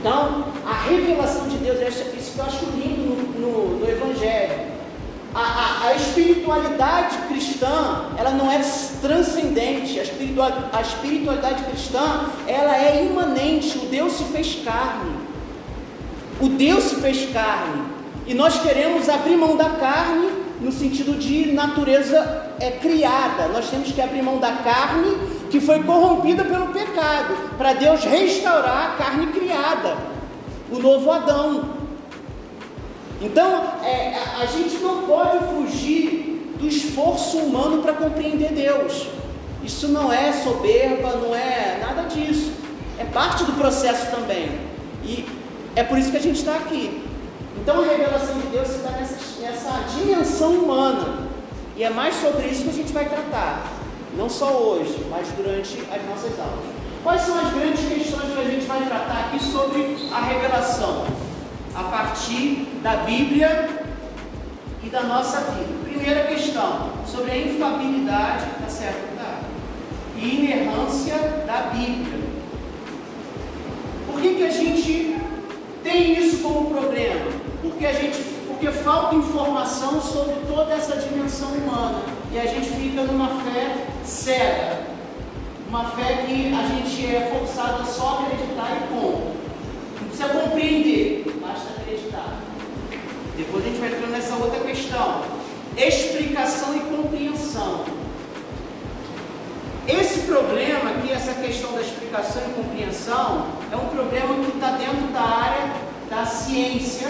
Então, 0.00 0.44
a 0.66 0.86
revelação 0.86 1.48
de 1.48 1.56
Deus, 1.58 1.80
é 1.80 1.88
isso 1.88 2.32
que 2.34 2.38
eu 2.38 2.44
acho 2.44 2.64
lindo 2.76 3.38
no, 3.38 3.40
no, 3.40 3.78
no 3.78 3.88
Evangelho. 3.88 4.74
A, 5.34 5.40
a, 5.40 5.88
a, 5.88 5.94
espiritualidade 5.94 7.16
cristã, 7.26 8.10
ela 8.16 8.30
não 8.30 8.52
é 8.52 8.60
transcendente, 9.00 9.98
a, 9.98 10.02
espiritual, 10.02 10.52
a 10.72 10.80
espiritualidade 10.80 11.64
cristã, 11.64 12.26
ela 12.46 12.76
é 12.76 13.04
imanente, 13.04 13.78
o 13.78 13.86
Deus 13.86 14.12
se 14.12 14.24
fez 14.24 14.60
carne, 14.64 15.16
o 16.40 16.48
Deus 16.50 16.84
se 16.84 16.96
fez 16.96 17.32
carne, 17.32 17.82
e 18.26 18.34
nós 18.34 18.60
queremos 18.60 19.08
abrir 19.08 19.36
mão 19.36 19.56
da 19.56 19.70
carne 19.70 20.30
no 20.60 20.70
sentido 20.70 21.18
de 21.18 21.52
natureza 21.52 22.52
é 22.60 22.70
criada, 22.70 23.48
nós 23.48 23.68
temos 23.68 23.90
que 23.90 24.00
abrir 24.00 24.22
mão 24.22 24.38
da 24.38 24.52
carne 24.52 25.33
que 25.54 25.60
foi 25.60 25.84
corrompida 25.84 26.44
pelo 26.44 26.66
pecado, 26.70 27.56
para 27.56 27.74
Deus 27.74 28.02
restaurar 28.02 28.94
a 28.94 28.96
carne 28.96 29.28
criada, 29.28 29.96
o 30.68 30.80
novo 30.80 31.12
Adão, 31.12 31.74
então, 33.22 33.62
é, 33.84 34.18
a 34.42 34.46
gente 34.46 34.78
não 34.78 35.02
pode 35.02 35.38
fugir 35.46 36.52
do 36.58 36.66
esforço 36.66 37.38
humano 37.38 37.82
para 37.82 37.92
compreender 37.92 38.52
Deus. 38.52 39.06
Isso 39.62 39.86
não 39.88 40.12
é 40.12 40.32
soberba, 40.32 41.16
não 41.16 41.34
é 41.34 41.78
nada 41.80 42.02
disso. 42.08 42.52
É 42.98 43.04
parte 43.04 43.44
do 43.44 43.52
processo 43.52 44.10
também. 44.10 44.50
E 45.04 45.24
é 45.76 45.84
por 45.84 45.96
isso 45.96 46.10
que 46.10 46.16
a 46.16 46.20
gente 46.20 46.40
está 46.40 46.56
aqui. 46.56 47.02
Então, 47.62 47.80
a 47.80 47.86
revelação 47.86 48.38
de 48.40 48.48
Deus 48.48 48.68
está 48.70 48.90
nessa, 48.90 49.40
nessa 49.40 49.70
dimensão 49.96 50.50
humana. 50.50 51.28
E 51.76 51.84
é 51.84 51.90
mais 51.90 52.16
sobre 52.16 52.46
isso 52.48 52.64
que 52.64 52.70
a 52.70 52.74
gente 52.74 52.92
vai 52.92 53.08
tratar. 53.08 53.73
Não 54.16 54.28
só 54.28 54.50
hoje, 54.50 55.06
mas 55.10 55.28
durante 55.28 55.80
as 55.90 56.06
nossas 56.06 56.38
aulas. 56.38 56.64
Quais 57.02 57.20
são 57.20 57.38
as 57.38 57.52
grandes 57.52 57.86
questões 57.86 58.32
que 58.32 58.40
a 58.40 58.44
gente 58.44 58.66
vai 58.66 58.84
tratar 58.86 59.26
aqui 59.26 59.42
sobre 59.42 59.96
a 60.12 60.20
revelação? 60.20 61.04
a 61.74 61.82
partir 61.84 62.68
da 62.82 62.98
Bíblia 62.98 63.68
e 64.82 64.88
da 64.88 65.02
nossa 65.02 65.40
vida. 65.40 65.74
Primeira 65.82 66.24
questão, 66.24 66.90
sobre 67.04 67.32
a 67.32 67.36
infabilidade, 67.36 68.46
tá 68.60 68.68
certo? 68.68 69.16
Tá? 69.16 69.40
E 70.16 70.36
inerrância 70.36 71.16
da 71.46 71.70
Bíblia. 71.74 72.24
Por 74.06 74.20
que, 74.20 74.34
que 74.34 74.44
a 74.44 74.50
gente 74.50 75.20
tem 75.82 76.16
isso 76.16 76.38
como 76.38 76.70
problema? 76.70 77.26
Porque 77.60 77.84
a 77.84 77.92
gente, 77.92 78.18
porque 78.46 78.70
falta 78.70 79.16
informação 79.16 80.00
sobre 80.00 80.34
toda 80.46 80.72
essa 80.74 80.96
dimensão 80.96 81.48
humana 81.48 82.02
e 82.34 82.38
a 82.38 82.46
gente 82.46 82.68
fica 82.70 83.02
numa 83.02 83.28
fé 83.44 83.86
cega, 84.04 84.80
uma 85.68 85.84
fé 85.90 86.24
que 86.26 86.52
a 86.52 86.66
gente 86.66 87.06
é 87.06 87.32
forçado 87.32 87.82
a 87.82 87.84
só 87.84 88.24
acreditar 88.24 88.76
e 88.76 88.92
ponto. 88.92 89.36
Não 90.00 90.08
precisa 90.08 90.28
compreender, 90.30 91.32
basta 91.40 91.80
acreditar. 91.80 92.40
Depois 93.36 93.64
a 93.64 93.68
gente 93.68 93.78
vai 93.78 93.88
entrar 93.88 94.08
nessa 94.08 94.34
outra 94.34 94.58
questão: 94.64 95.22
explicação 95.76 96.76
e 96.76 96.80
compreensão. 96.80 97.84
Esse 99.86 100.20
problema 100.26 100.90
aqui, 100.90 101.12
essa 101.12 101.34
questão 101.34 101.72
da 101.72 101.82
explicação 101.82 102.42
e 102.48 102.54
compreensão, 102.54 103.46
é 103.70 103.76
um 103.76 103.86
problema 103.88 104.34
que 104.42 104.56
está 104.56 104.72
dentro 104.72 105.06
da 105.12 105.20
área 105.20 105.72
da 106.10 106.26
ciência, 106.26 107.08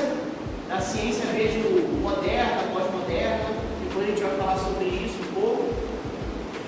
da 0.68 0.80
ciência 0.80 1.24
mesmo 1.32 2.00
moderna, 2.02 2.62
pós-moderna, 2.74 3.64
depois 3.94 4.08
a 4.08 4.10
gente 4.10 4.22
vai 4.24 4.36
falar 4.38 4.58
sobre 4.58 4.86
isso 4.86 5.14
um 5.22 5.40
pouco. 5.40 5.72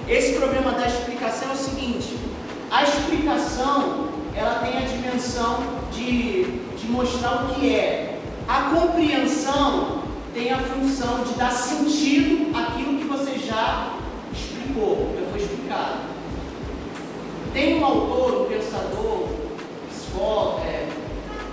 Esse 0.09 0.35
problema 0.39 0.71
da 0.71 0.87
explicação 0.87 1.51
é 1.51 1.53
o 1.53 1.57
seguinte: 1.57 2.17
a 2.71 2.85
explicação 2.85 4.09
ela 4.37 4.61
tem 4.61 4.79
a 4.79 4.87
dimensão 4.87 5.59
de, 5.93 6.45
de 6.45 6.87
mostrar 6.89 7.45
o 7.45 7.55
que 7.55 7.75
é. 7.75 8.21
A 8.47 8.71
compreensão 8.71 10.03
tem 10.33 10.53
a 10.53 10.59
função 10.59 11.25
de 11.25 11.35
dar 11.35 11.51
sentido 11.51 12.57
àquilo 12.57 12.99
que 12.99 13.05
você 13.05 13.37
já 13.37 13.95
explicou, 14.33 15.13
já 15.19 15.27
foi 15.33 15.41
explicado. 15.41 15.99
Tem 17.53 17.81
um 17.81 17.85
autor, 17.85 18.43
um 18.43 18.45
pensador, 18.45 19.29
psicólogo, 19.91 20.61
é, 20.61 20.87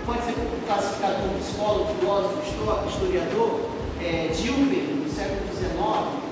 pode 0.06 0.22
ser 0.22 0.34
classificado 0.66 1.14
como 1.14 1.38
psicólogo, 1.40 1.94
filósofo, 1.98 2.88
historiador, 2.88 3.60
é, 4.00 4.28
Dilber, 4.28 4.84
do 5.02 5.12
século 5.12 5.40
XIX, 5.56 6.23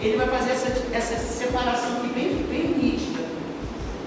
ele 0.00 0.16
vai 0.16 0.28
fazer 0.28 0.52
essa, 0.52 0.86
essa 0.92 1.16
separação 1.16 1.98
aqui 1.98 2.08
bem, 2.08 2.46
bem 2.48 2.68
nítida 2.76 3.20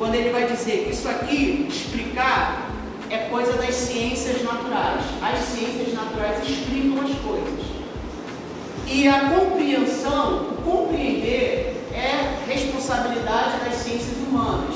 quando 0.04 0.16
ele 0.16 0.32
vai 0.32 0.48
dizer 0.48 0.90
isso 0.92 1.08
aqui, 1.08 1.66
explicar, 1.70 2.72
é 3.10 3.30
coisa 3.30 3.54
das 3.54 3.74
ciências 3.74 4.44
naturais. 4.44 5.02
As 5.22 5.40
ciências 5.40 5.94
naturais 5.94 6.44
explicam 6.46 7.04
as 7.06 7.18
coisas. 7.20 7.66
E 8.86 9.08
a 9.08 9.30
compreensão, 9.30 10.58
compreender, 10.66 11.78
é 11.94 12.38
responsabilidade 12.52 13.64
das 13.64 13.76
ciências 13.76 14.18
humanas. 14.18 14.76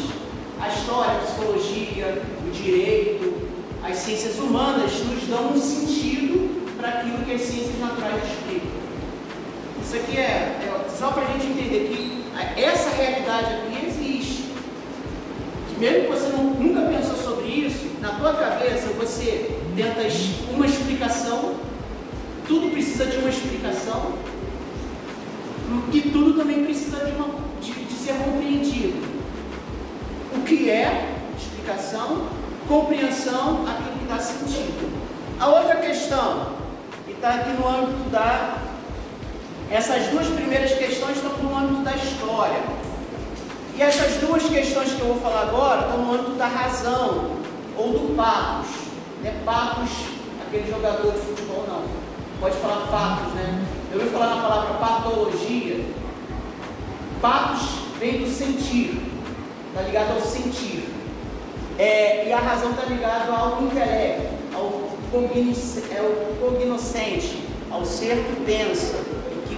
A 0.62 0.70
história, 0.70 1.16
a 1.16 1.24
psicologia, 1.26 2.24
o 2.48 2.52
direito, 2.52 3.50
as 3.84 3.98
ciências 3.98 4.38
humanas 4.38 4.92
nos 5.04 5.28
dão 5.28 5.52
um 5.52 5.60
sentido 5.60 6.78
para 6.78 6.88
aquilo 6.88 7.26
que 7.26 7.34
as 7.34 7.42
ciências 7.42 7.78
naturais 7.80 8.24
explicam. 8.24 8.78
Isso 9.84 9.96
aqui 9.98 10.18
é, 10.18 10.22
é 10.64 10.87
só 10.98 11.12
para 11.12 11.24
a 11.24 11.32
gente 11.34 11.48
entender 11.48 11.90
que 11.90 12.62
essa 12.62 12.90
realidade 12.90 13.54
aqui 13.54 13.78
mesmo 15.80 16.06
que 16.06 16.08
você 16.08 16.30
não, 16.30 16.44
nunca 16.46 16.82
pensou 16.90 17.16
sobre 17.16 17.46
isso, 17.46 17.88
na 18.02 18.10
tua 18.14 18.34
cabeça 18.34 18.88
você 18.98 19.60
tenta 19.76 20.02
uma 20.52 20.66
explicação, 20.66 21.56
tudo 22.48 22.72
precisa 22.72 23.06
de 23.06 23.18
uma 23.18 23.30
explicação, 23.30 24.14
e 25.94 26.02
tudo 26.02 26.34
também 26.34 26.64
precisa 26.64 27.06
de, 27.06 27.12
uma, 27.12 27.30
de, 27.62 27.72
de 27.72 27.94
ser 27.94 28.14
compreendido. 28.14 29.06
O 30.36 30.42
que 30.42 30.70
é 30.70 31.16
explicação, 31.38 32.28
compreensão, 32.68 33.66
aquilo 33.68 34.00
que 34.00 34.06
dá 34.06 34.18
sentido. 34.18 34.98
A 35.40 35.48
outra 35.48 35.76
questão, 35.76 36.54
que 37.06 37.12
está 37.12 37.36
aqui 37.36 37.52
no 37.52 37.68
âmbito 37.68 38.10
da. 38.10 38.67
Essas 39.70 40.08
duas 40.08 40.28
primeiras 40.28 40.72
questões 40.72 41.18
estão 41.18 41.32
no 41.44 41.58
âmbito 41.58 41.84
da 41.84 41.94
história. 41.96 42.62
E 43.76 43.82
essas 43.82 44.14
duas 44.18 44.44
questões 44.44 44.94
que 44.94 45.02
eu 45.02 45.08
vou 45.08 45.20
falar 45.20 45.42
agora 45.42 45.82
estão 45.82 46.06
no 46.06 46.14
âmbito 46.14 46.32
da 46.32 46.48
razão 46.48 47.32
ou 47.78 47.92
do 47.92 48.16
patos. 48.16 48.70
Não 49.22 49.30
é 49.30 49.34
patos, 49.44 49.90
aquele 50.48 50.72
jogador 50.72 51.12
de 51.12 51.20
futebol, 51.20 51.66
não. 51.68 51.84
Pode 52.40 52.56
falar 52.58 52.88
fatos, 52.88 53.34
né? 53.34 53.66
Eu 53.92 54.00
vou 54.00 54.10
falar 54.10 54.36
na 54.36 54.42
palavra 54.42 54.74
patologia. 54.76 55.84
Patos 57.22 57.68
vem 58.00 58.20
do 58.20 58.30
sentir. 58.30 59.02
está 59.70 59.82
ligado 59.82 60.14
ao 60.14 60.22
sentir. 60.22 60.88
É, 61.78 62.28
e 62.28 62.34
a 62.34 62.40
razão 62.40 62.72
está 62.72 62.86
ligada 62.86 63.32
ao 63.32 63.62
intelecto, 63.64 64.34
ao 64.58 64.88
cognoscente, 66.40 67.44
ao 67.70 67.86
ser 67.86 68.16
que 68.16 68.44
pensa, 68.46 68.98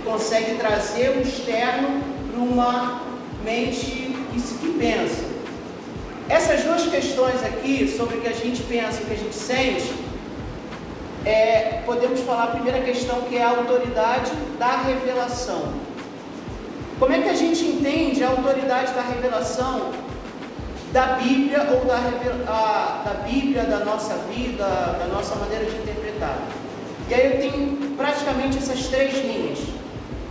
consegue 0.10 0.56
trazer 0.56 1.18
o 1.18 1.22
externo 1.22 2.02
para 2.32 2.42
uma 2.42 3.02
mente 3.44 4.16
que, 4.32 4.70
pensa. 4.80 5.24
Essas 6.28 6.64
duas 6.64 6.88
questões 6.88 7.44
aqui, 7.44 7.88
sobre 7.88 8.18
o 8.18 8.22
que 8.22 8.28
a 8.28 8.34
gente 8.34 8.64
pensa 8.64 9.00
e 9.00 9.04
o 9.04 9.06
que 9.08 9.14
a 9.14 9.18
gente 9.18 9.36
sente, 9.36 9.94
é, 11.26 11.82
podemos 11.86 12.22
falar 12.22 12.46
a 12.46 12.48
primeira 12.48 12.80
questão 12.82 13.22
que 13.22 13.38
é 13.38 13.44
a 13.44 13.50
autoridade 13.50 14.32
da 14.58 14.78
revelação. 14.78 15.74
Como 17.00 17.14
é 17.14 17.22
que 17.22 17.30
a 17.30 17.34
gente 17.34 17.64
entende 17.64 18.24
a 18.24 18.30
autoridade 18.30 18.94
da 18.94 19.02
revelação 19.02 19.92
da 20.92 21.18
Bíblia 21.18 21.68
ou 21.72 21.86
da, 21.86 21.98
a, 22.48 23.04
da 23.06 23.14
Bíblia, 23.26 23.64
da 23.64 23.86
nossa 23.86 24.16
vida, 24.34 24.66
da 25.00 25.08
nossa 25.12 25.36
maneira 25.36 25.66
de 25.66 25.76
interpretar? 25.78 26.40
E 27.10 27.14
aí 27.14 27.26
eu 27.26 27.40
tenho 27.40 27.96
praticamente 27.96 28.58
essas 28.58 28.88
três 28.88 29.14
linhas: 29.14 29.79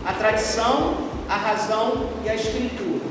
a 0.04 0.12
tradição, 0.12 1.08
a 1.28 1.36
razão 1.36 2.10
e 2.24 2.28
a 2.28 2.34
escritura. 2.34 3.06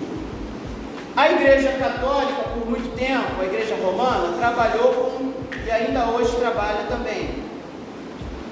A 1.15 1.31
Igreja 1.31 1.71
Católica, 1.73 2.43
por 2.53 2.69
muito 2.69 2.95
tempo, 2.95 3.41
a 3.41 3.45
Igreja 3.45 3.75
Romana, 3.83 4.37
trabalhou 4.37 4.93
com, 4.93 5.33
e 5.65 5.71
ainda 5.71 6.05
hoje 6.09 6.35
trabalha 6.35 6.83
também, 6.87 7.47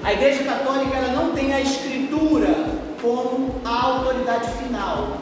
a 0.02 0.12
Igreja 0.12 0.44
Católica 0.44 0.96
ela 0.96 1.08
não 1.08 1.32
tem 1.32 1.52
a 1.52 1.60
Escritura 1.60 2.54
como 3.02 3.60
a 3.64 3.86
autoridade 3.86 4.48
final. 4.52 5.18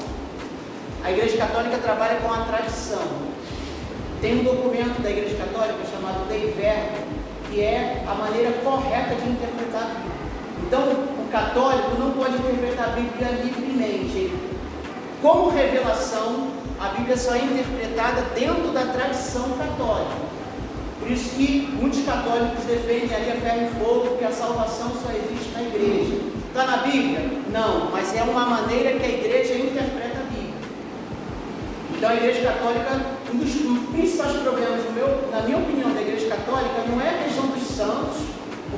A 1.02 1.10
Igreja 1.10 1.36
Católica 1.36 1.78
trabalha 1.78 2.16
com 2.20 2.32
a 2.32 2.44
tradição. 2.44 3.02
Tem 4.20 4.40
um 4.40 4.44
documento 4.44 5.02
da 5.02 5.10
Igreja 5.10 5.36
Católica 5.36 5.78
chamado 5.90 6.28
Dei 6.28 6.50
Verbo, 6.52 6.98
que 7.50 7.60
é 7.62 8.04
a 8.06 8.14
maneira 8.14 8.52
correta 8.62 9.14
de 9.14 9.28
interpretar 9.28 9.82
a 9.82 9.86
Bíblia. 9.86 10.13
Então, 10.66 10.80
o 10.80 11.28
católico 11.30 11.98
não 11.98 12.12
pode 12.12 12.36
interpretar 12.36 12.88
a 12.88 12.92
Bíblia 12.92 13.28
livremente. 13.42 14.32
Como 15.20 15.50
revelação, 15.50 16.48
a 16.80 16.88
Bíblia 16.88 17.16
só 17.16 17.34
é 17.34 17.38
interpretada 17.38 18.22
dentro 18.34 18.72
da 18.72 18.86
tradição 18.86 19.50
católica. 19.50 20.24
Por 20.98 21.10
isso 21.10 21.36
que 21.36 21.68
muitos 21.72 22.02
católicos 22.04 22.64
defendem 22.64 23.14
ali 23.14 23.32
a 23.32 23.36
ferro 23.36 23.66
e 23.66 23.84
fogo 23.84 24.16
que 24.16 24.24
a 24.24 24.30
salvação 24.30 24.90
só 25.02 25.10
existe 25.12 25.52
na 25.52 25.62
igreja. 25.62 26.16
Está 26.48 26.66
na 26.66 26.76
Bíblia? 26.78 27.30
Não, 27.52 27.90
mas 27.90 28.14
é 28.16 28.22
uma 28.22 28.46
maneira 28.46 28.98
que 28.98 29.04
a 29.04 29.08
igreja 29.08 29.54
interpreta 29.54 30.20
a 30.20 30.22
Bíblia. 30.22 30.54
Então 31.94 32.08
a 32.08 32.14
igreja 32.14 32.40
católica, 32.40 33.00
um 33.32 33.36
dos 33.36 33.52
principais 33.92 34.32
problemas, 34.38 34.80
meu, 34.94 35.28
na 35.30 35.42
minha 35.42 35.58
opinião, 35.58 35.92
da 35.92 36.00
igreja 36.00 36.28
católica 36.28 36.84
não 36.88 37.00
é 37.02 37.10
a 37.10 37.24
questão 37.24 37.48
dos 37.48 37.68
santos, 37.68 38.33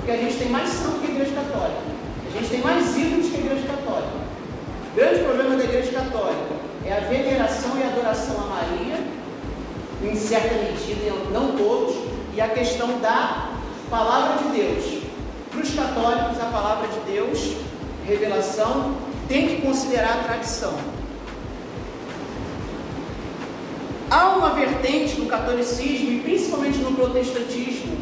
porque 0.07 0.21
a 0.21 0.23
gente 0.23 0.39
tem 0.39 0.49
mais 0.51 0.69
santo 0.69 1.01
que 1.01 1.09
a 1.09 1.15
igreja 1.17 1.35
católica. 1.35 1.81
A 2.29 2.39
gente 2.39 2.49
tem 2.49 2.61
mais 2.61 2.97
ídolos 2.97 3.27
que 3.29 3.37
a 3.39 3.41
igreja 3.41 3.67
católica. 3.67 4.19
O 4.93 4.95
grande 4.95 5.25
problema 5.25 5.57
da 5.57 5.65
igreja 5.65 5.91
católica 5.91 6.55
é 6.85 6.93
a 6.93 7.01
veneração 7.01 7.77
e 7.77 7.83
adoração 7.83 8.37
a 8.39 8.47
Maria, 8.47 9.05
em 10.05 10.15
certa 10.15 10.55
medida, 10.55 11.13
não 11.33 11.57
todos, 11.57 11.97
e 12.37 12.41
a 12.41 12.49
questão 12.51 13.01
da 13.01 13.51
palavra 13.91 14.45
de 14.45 14.57
Deus. 14.57 15.03
Para 15.51 15.61
os 15.61 15.75
católicos, 15.75 16.41
a 16.41 16.47
palavra 16.53 16.87
de 16.87 17.01
Deus, 17.13 17.57
revelação, 18.07 18.95
tem 19.27 19.49
que 19.49 19.63
considerar 19.63 20.21
a 20.21 20.23
tradição. 20.23 20.75
Há 24.09 24.37
uma 24.37 24.51
vertente 24.51 25.19
no 25.19 25.27
catolicismo 25.27 26.13
e 26.13 26.21
principalmente 26.21 26.79
no 26.79 26.93
protestantismo, 26.93 27.96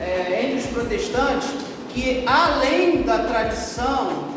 é, 0.00 0.42
entre 0.44 0.58
os 0.58 0.66
protestantes, 0.66 1.48
que 1.90 2.24
além 2.26 3.02
da 3.02 3.18
tradição, 3.18 4.34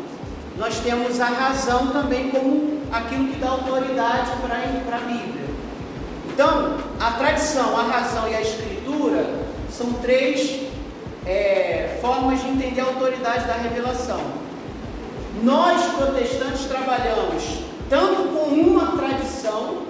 nós 0.56 0.78
temos 0.80 1.20
a 1.20 1.26
razão 1.26 1.88
também 1.88 2.30
como 2.30 2.82
aquilo 2.92 3.28
que 3.28 3.36
dá 3.36 3.50
autoridade 3.50 4.30
para 4.40 4.96
a 4.96 5.00
Bíblia. 5.00 5.48
Então, 6.32 6.76
a 7.00 7.10
tradição, 7.12 7.76
a 7.76 7.82
razão 7.82 8.28
e 8.28 8.34
a 8.34 8.40
escritura 8.40 9.24
são 9.70 9.92
três 9.94 10.60
é, 11.26 11.98
formas 12.00 12.40
de 12.40 12.48
entender 12.48 12.80
a 12.80 12.84
autoridade 12.84 13.46
da 13.46 13.54
revelação. 13.54 14.20
Nós, 15.42 15.84
protestantes, 15.92 16.64
trabalhamos 16.66 17.42
tanto 17.88 18.28
com 18.32 18.54
uma 18.54 18.96
tradição, 18.96 19.82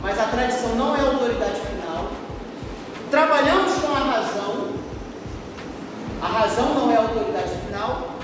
mas 0.00 0.18
a 0.18 0.24
tradição 0.24 0.74
não 0.76 0.96
é 0.96 1.00
autoridade 1.00 1.60
final. 1.60 2.10
Trabalhamos 3.10 3.72
com 3.74 3.92
a 3.92 3.98
razão, 3.98 4.63
a 6.24 6.26
razão 6.26 6.72
não 6.74 6.90
é 6.90 6.96
a 6.96 7.00
autoridade 7.00 7.50
final. 7.66 8.14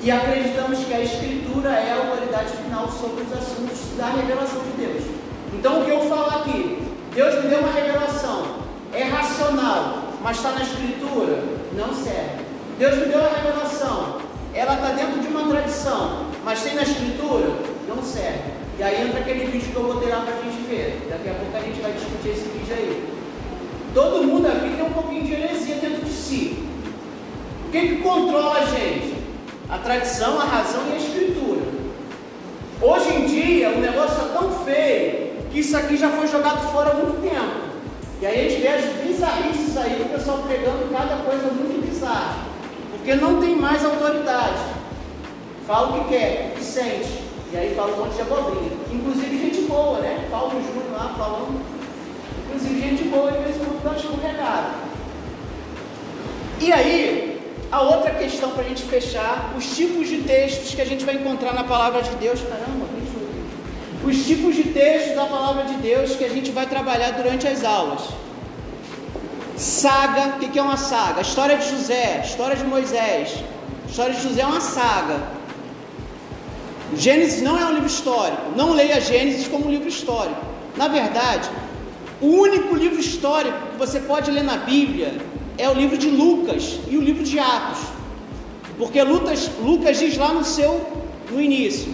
E 0.00 0.10
acreditamos 0.12 0.78
que 0.84 0.94
a 0.94 1.00
Escritura 1.00 1.70
é 1.70 1.92
a 1.92 1.96
autoridade 1.96 2.50
final 2.62 2.88
sobre 2.88 3.24
os 3.24 3.32
assuntos 3.32 3.96
da 3.98 4.06
revelação 4.10 4.60
de 4.62 4.86
Deus. 4.86 5.02
Então, 5.52 5.80
o 5.80 5.84
que 5.84 5.90
eu 5.90 6.02
falo 6.02 6.40
aqui? 6.40 6.82
Deus 7.12 7.42
me 7.42 7.48
deu 7.48 7.58
uma 7.58 7.72
revelação, 7.72 8.58
é 8.92 9.02
racional, 9.02 10.12
mas 10.22 10.36
está 10.36 10.52
na 10.52 10.62
Escritura, 10.62 11.42
não 11.72 11.92
serve. 11.92 12.44
Deus 12.78 12.94
me 12.94 13.06
deu 13.06 13.18
uma 13.18 13.30
revelação, 13.30 14.18
ela 14.54 14.74
está 14.74 14.90
dentro 14.90 15.20
de 15.20 15.26
uma 15.26 15.48
tradição, 15.48 16.26
mas 16.44 16.62
tem 16.62 16.74
na 16.76 16.82
Escritura, 16.82 17.48
não 17.88 18.04
serve. 18.04 18.52
E 18.78 18.82
aí 18.84 19.08
entra 19.08 19.20
aquele 19.20 19.46
vídeo 19.46 19.72
que 19.72 19.76
eu 19.76 19.82
vou 19.82 19.96
ter 19.96 20.10
lá 20.10 20.20
para 20.20 20.34
a 20.34 20.42
gente 20.42 20.62
ver. 20.68 21.08
Daqui 21.10 21.28
a 21.30 21.34
pouco 21.34 21.56
a 21.56 21.60
gente 21.60 21.80
vai 21.80 21.90
discutir 21.90 22.28
esse 22.28 22.48
vídeo 22.50 22.76
aí. 22.76 23.08
Todo 23.92 24.22
mundo 24.22 24.46
aqui 24.46 24.76
tem 24.76 24.84
um 24.84 24.92
pouquinho 24.92 25.24
de 25.24 25.32
heresia 25.32 25.76
dentro 25.76 26.04
de 26.04 26.12
si. 26.12 26.66
Que, 27.76 27.88
que 27.88 27.96
controla 27.96 28.54
a 28.54 28.64
gente? 28.64 29.14
A 29.68 29.76
tradição, 29.76 30.40
a 30.40 30.44
razão 30.44 30.80
e 30.88 30.94
a 30.94 30.96
escritura. 30.96 31.60
Hoje 32.80 33.12
em 33.12 33.26
dia 33.26 33.68
o 33.68 33.80
negócio 33.80 34.12
está 34.12 34.38
tão 34.38 34.50
feio 34.64 35.32
que 35.52 35.60
isso 35.60 35.76
aqui 35.76 35.94
já 35.94 36.08
foi 36.08 36.26
jogado 36.26 36.72
fora 36.72 36.92
há 36.92 36.94
muito 36.94 37.20
tempo. 37.20 37.66
E 38.22 38.24
aí 38.24 38.46
a 38.46 38.48
gente 38.48 38.62
vê 38.62 38.68
as 38.68 38.84
bizarrices 39.06 39.76
aí, 39.76 40.00
o 40.00 40.08
pessoal 40.08 40.38
pregando 40.38 40.90
cada 40.90 41.16
coisa 41.16 41.48
muito 41.48 41.86
bizarra. 41.86 42.46
Porque 42.92 43.14
não 43.14 43.42
tem 43.42 43.54
mais 43.54 43.84
autoridade. 43.84 44.62
Fala 45.66 45.88
o 45.98 46.04
que 46.04 46.08
quer, 46.08 46.52
o 46.52 46.56
que 46.56 46.64
sente. 46.64 47.24
E 47.52 47.56
aí 47.58 47.74
fala 47.74 47.92
um 47.92 48.06
monte 48.06 48.14
de 48.14 48.22
abobrinha. 48.22 48.72
Inclusive 48.90 49.38
gente 49.38 49.68
boa, 49.68 49.98
né? 49.98 50.26
Paulo 50.30 50.62
Júnior 50.62 50.92
lá 50.92 51.14
falando. 51.18 51.60
Inclusive 52.46 52.80
gente 52.80 53.04
boa, 53.08 53.32
vez 53.32 53.52
de 53.52 53.60
quando 53.60 53.84
dá 53.84 53.94
escorregada. 53.94 54.86
E 56.58 56.72
aí, 56.72 57.25
a 57.70 57.80
outra 57.82 58.10
questão 58.12 58.50
para 58.50 58.64
a 58.64 58.68
gente 58.68 58.82
fechar, 58.82 59.54
os 59.56 59.76
tipos 59.76 60.08
de 60.08 60.18
textos 60.18 60.74
que 60.74 60.80
a 60.80 60.84
gente 60.84 61.04
vai 61.04 61.16
encontrar 61.16 61.52
na 61.52 61.64
palavra 61.64 62.02
de 62.02 62.14
Deus. 62.16 62.40
Caramba, 62.40 62.86
os 64.04 64.24
tipos 64.24 64.54
de 64.54 64.64
textos 64.64 65.16
da 65.16 65.24
palavra 65.24 65.64
de 65.64 65.74
Deus 65.74 66.14
que 66.14 66.24
a 66.24 66.28
gente 66.28 66.50
vai 66.52 66.66
trabalhar 66.66 67.10
durante 67.12 67.46
as 67.48 67.64
aulas. 67.64 68.02
Saga, 69.56 70.36
o 70.36 70.38
que 70.38 70.58
é 70.58 70.62
uma 70.62 70.76
saga? 70.76 71.22
História 71.22 71.56
de 71.56 71.68
José, 71.68 72.22
história 72.24 72.56
de 72.56 72.64
Moisés. 72.64 73.42
História 73.88 74.14
de 74.14 74.22
José 74.22 74.42
é 74.42 74.46
uma 74.46 74.60
saga. 74.60 75.18
Gênesis 76.94 77.42
não 77.42 77.58
é 77.58 77.64
um 77.64 77.72
livro 77.72 77.86
histórico. 77.86 78.42
Não 78.54 78.74
leia 78.74 79.00
Gênesis 79.00 79.48
como 79.48 79.66
um 79.66 79.70
livro 79.70 79.88
histórico. 79.88 80.40
Na 80.76 80.88
verdade, 80.88 81.50
o 82.20 82.26
único 82.26 82.76
livro 82.76 83.00
histórico 83.00 83.58
que 83.72 83.78
você 83.78 83.98
pode 84.00 84.30
ler 84.30 84.44
na 84.44 84.58
Bíblia 84.58 85.14
é 85.58 85.68
o 85.68 85.74
livro 85.74 85.96
de 85.96 86.08
Lucas 86.08 86.78
e 86.88 86.96
o 86.96 87.00
livro 87.00 87.22
de 87.22 87.38
Atos. 87.38 87.82
Porque 88.78 89.02
Lucas, 89.02 89.50
Lucas 89.60 89.98
diz 89.98 90.16
lá 90.16 90.32
no 90.32 90.44
seu 90.44 90.84
no 91.30 91.40
início: 91.40 91.92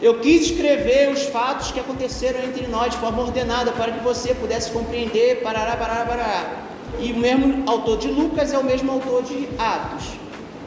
eu 0.00 0.20
quis 0.20 0.42
escrever 0.42 1.10
os 1.12 1.24
fatos 1.24 1.72
que 1.72 1.80
aconteceram 1.80 2.40
entre 2.44 2.66
nós 2.68 2.92
de 2.92 2.98
forma 2.98 3.20
ordenada 3.20 3.72
para 3.72 3.90
que 3.90 4.02
você 4.02 4.32
pudesse 4.32 4.70
compreender, 4.70 5.42
parará, 5.42 5.76
parará, 5.76 6.06
parará. 6.06 6.68
E 7.00 7.12
o 7.12 7.16
mesmo 7.16 7.68
autor 7.68 7.98
de 7.98 8.08
Lucas 8.08 8.52
é 8.52 8.58
o 8.58 8.64
mesmo 8.64 8.92
autor 8.92 9.24
de 9.24 9.48
Atos. 9.58 10.06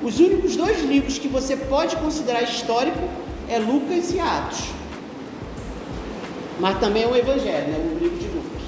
Os 0.04 0.19
únicos 0.19 0.56
dois 0.58 0.84
livros 0.84 1.17
que 1.17 1.30
você 1.30 1.56
pode 1.56 1.95
considerar 1.95 2.43
histórico 2.43 3.00
é 3.47 3.58
Lucas 3.58 4.12
e 4.13 4.19
Atos. 4.19 4.65
Mas 6.60 6.78
também 6.80 7.04
é 7.04 7.08
o 7.08 7.15
Evangelho, 7.15 7.67
né? 7.67 7.95
o 7.95 8.04
livro 8.04 8.17
de 8.17 8.28
Lucas. 8.28 8.62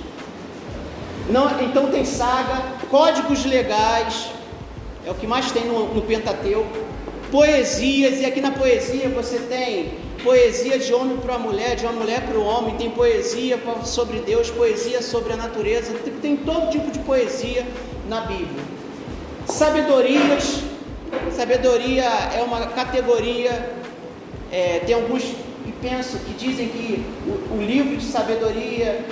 Não, 1.30 1.62
então 1.62 1.92
tem 1.92 2.06
saga, 2.06 2.73
códigos 2.94 3.44
legais, 3.44 4.30
é 5.04 5.10
o 5.10 5.16
que 5.16 5.26
mais 5.26 5.52
tem 5.52 5.66
no, 5.66 5.96
no 5.96 6.04
Pentateuco, 6.04 6.78
poesias, 7.32 8.22
e 8.22 8.26
aqui 8.28 8.40
na 8.40 8.52
poesia 8.52 9.10
você 9.10 9.40
tem 9.40 9.94
poesia 10.24 10.78
de 10.78 10.94
homem 10.94 11.18
para 11.18 11.34
a 11.34 11.40
mulher, 11.40 11.76
de 11.76 11.86
uma 11.88 11.94
mulher 11.94 12.22
para 12.22 12.38
o 12.38 12.46
homem, 12.46 12.76
tem 12.76 12.92
poesia 12.92 13.60
sobre 13.84 14.20
Deus, 14.20 14.52
poesia 14.52 15.02
sobre 15.02 15.34
a 15.34 15.36
natureza, 15.36 15.92
tem 16.22 16.38
todo 16.38 16.70
tipo 16.70 16.92
de 16.92 17.00
poesia 17.00 17.66
na 18.08 18.22
Bíblia. 18.28 18.64
Sabedorias, 19.48 20.60
sabedoria 21.32 22.06
é 22.06 22.44
uma 22.44 22.68
categoria, 22.68 23.74
é, 24.52 24.82
tem 24.86 24.94
alguns 24.94 25.24
que 25.24 25.72
pensam, 25.82 26.20
que 26.20 26.34
dizem 26.34 26.68
que 26.68 27.04
o, 27.26 27.56
o 27.56 27.60
livro 27.60 27.98
de 27.98 28.06
sabedoria 28.06 29.04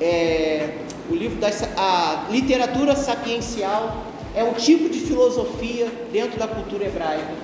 é, 0.00 0.78
o 1.10 1.14
livro 1.14 1.38
da 1.38 1.50
a 1.76 2.26
literatura 2.30 2.94
sapiencial 2.94 4.04
é 4.34 4.42
um 4.42 4.54
tipo 4.54 4.88
de 4.88 5.00
filosofia 5.00 5.88
dentro 6.12 6.38
da 6.38 6.48
cultura 6.48 6.84
hebraica. 6.84 7.34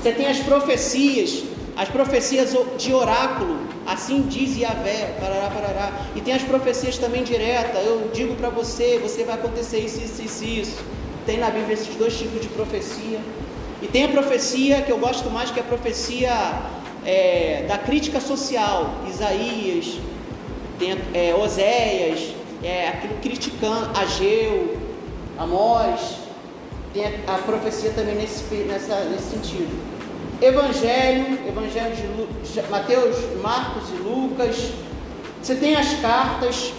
Você 0.00 0.12
tem 0.12 0.26
as 0.26 0.38
profecias, 0.38 1.42
as 1.76 1.88
profecias 1.88 2.54
de 2.76 2.92
oráculo, 2.92 3.58
assim 3.86 4.22
diz 4.22 4.56
Yahvé, 4.56 5.16
parará, 5.20 5.50
parará. 5.50 5.92
E 6.14 6.20
tem 6.20 6.34
as 6.34 6.42
profecias 6.42 6.98
também 6.98 7.24
diretas, 7.24 7.84
eu 7.84 8.10
digo 8.12 8.36
para 8.36 8.50
você, 8.50 9.00
você 9.02 9.24
vai 9.24 9.34
acontecer 9.34 9.80
isso, 9.80 10.00
isso, 10.00 10.22
isso, 10.22 10.44
isso. 10.44 10.84
Tem 11.26 11.38
na 11.38 11.50
Bíblia 11.50 11.74
esses 11.74 11.94
dois 11.96 12.16
tipos 12.16 12.40
de 12.40 12.48
profecia. 12.48 13.20
E 13.82 13.86
tem 13.86 14.04
a 14.04 14.08
profecia 14.08 14.82
que 14.82 14.92
eu 14.92 14.98
gosto 14.98 15.30
mais, 15.30 15.50
que 15.50 15.58
é 15.58 15.62
a 15.62 15.66
profecia 15.66 16.32
é, 17.04 17.64
da 17.68 17.78
crítica 17.78 18.20
social, 18.20 18.94
Isaías, 19.08 19.98
tem, 20.78 20.96
é, 21.14 21.34
Oséias, 21.34 22.34
é, 22.62 22.88
aquilo 22.88 23.14
criticando 23.20 23.90
Ageu, 23.98 24.76
Amós, 25.36 26.18
tem 26.92 27.04
a, 27.04 27.34
a 27.34 27.38
profecia 27.38 27.90
também 27.90 28.16
nesse, 28.16 28.54
nessa, 28.64 29.04
nesse 29.04 29.30
sentido. 29.30 29.88
Evangelho, 30.40 31.38
Evangelho 31.48 31.96
de 31.96 32.06
Lu, 32.06 32.28
Mateus, 32.70 33.16
Marcos 33.42 33.90
e 33.90 34.02
Lucas. 34.02 34.72
Você 35.42 35.54
tem 35.54 35.76
as 35.76 35.94
cartas, 35.94 36.72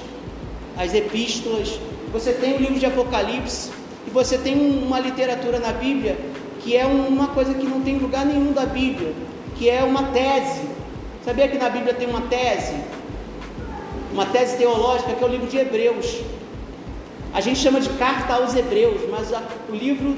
as 0.78 0.94
epístolas, 0.94 1.80
você 2.12 2.32
tem 2.34 2.56
o 2.56 2.58
livro 2.58 2.80
de 2.80 2.86
Apocalipse, 2.86 3.70
e 4.08 4.10
você 4.10 4.38
tem 4.38 4.56
uma 4.56 5.00
literatura 5.00 5.60
na 5.60 5.72
Bíblia 5.72 6.18
que 6.62 6.76
é 6.76 6.86
uma 6.86 7.28
coisa 7.28 7.54
que 7.54 7.66
não 7.66 7.82
tem 7.82 7.98
lugar 7.98 8.26
nenhum 8.26 8.52
da 8.52 8.66
Bíblia, 8.66 9.14
que 9.56 9.70
é 9.70 9.84
uma 9.84 10.04
tese. 10.12 10.62
Sabia 11.24 11.48
que 11.48 11.58
na 11.58 11.70
Bíblia 11.70 11.94
tem 11.94 12.08
uma 12.08 12.22
tese? 12.22 12.76
Uma 14.12 14.26
tese 14.26 14.58
teológica 14.58 15.14
que 15.14 15.24
é 15.24 15.28
o 15.28 15.30
livro 15.30 15.48
de 15.48 15.58
Hebreus. 15.58 16.22
A 17.34 17.42
gente 17.42 17.60
chama 17.60 17.80
de 17.80 17.90
carta 17.90 18.34
aos 18.34 18.56
Hebreus, 18.56 19.02
mas 19.10 19.32
a, 19.34 19.42
o 19.70 19.76
livro 19.76 20.18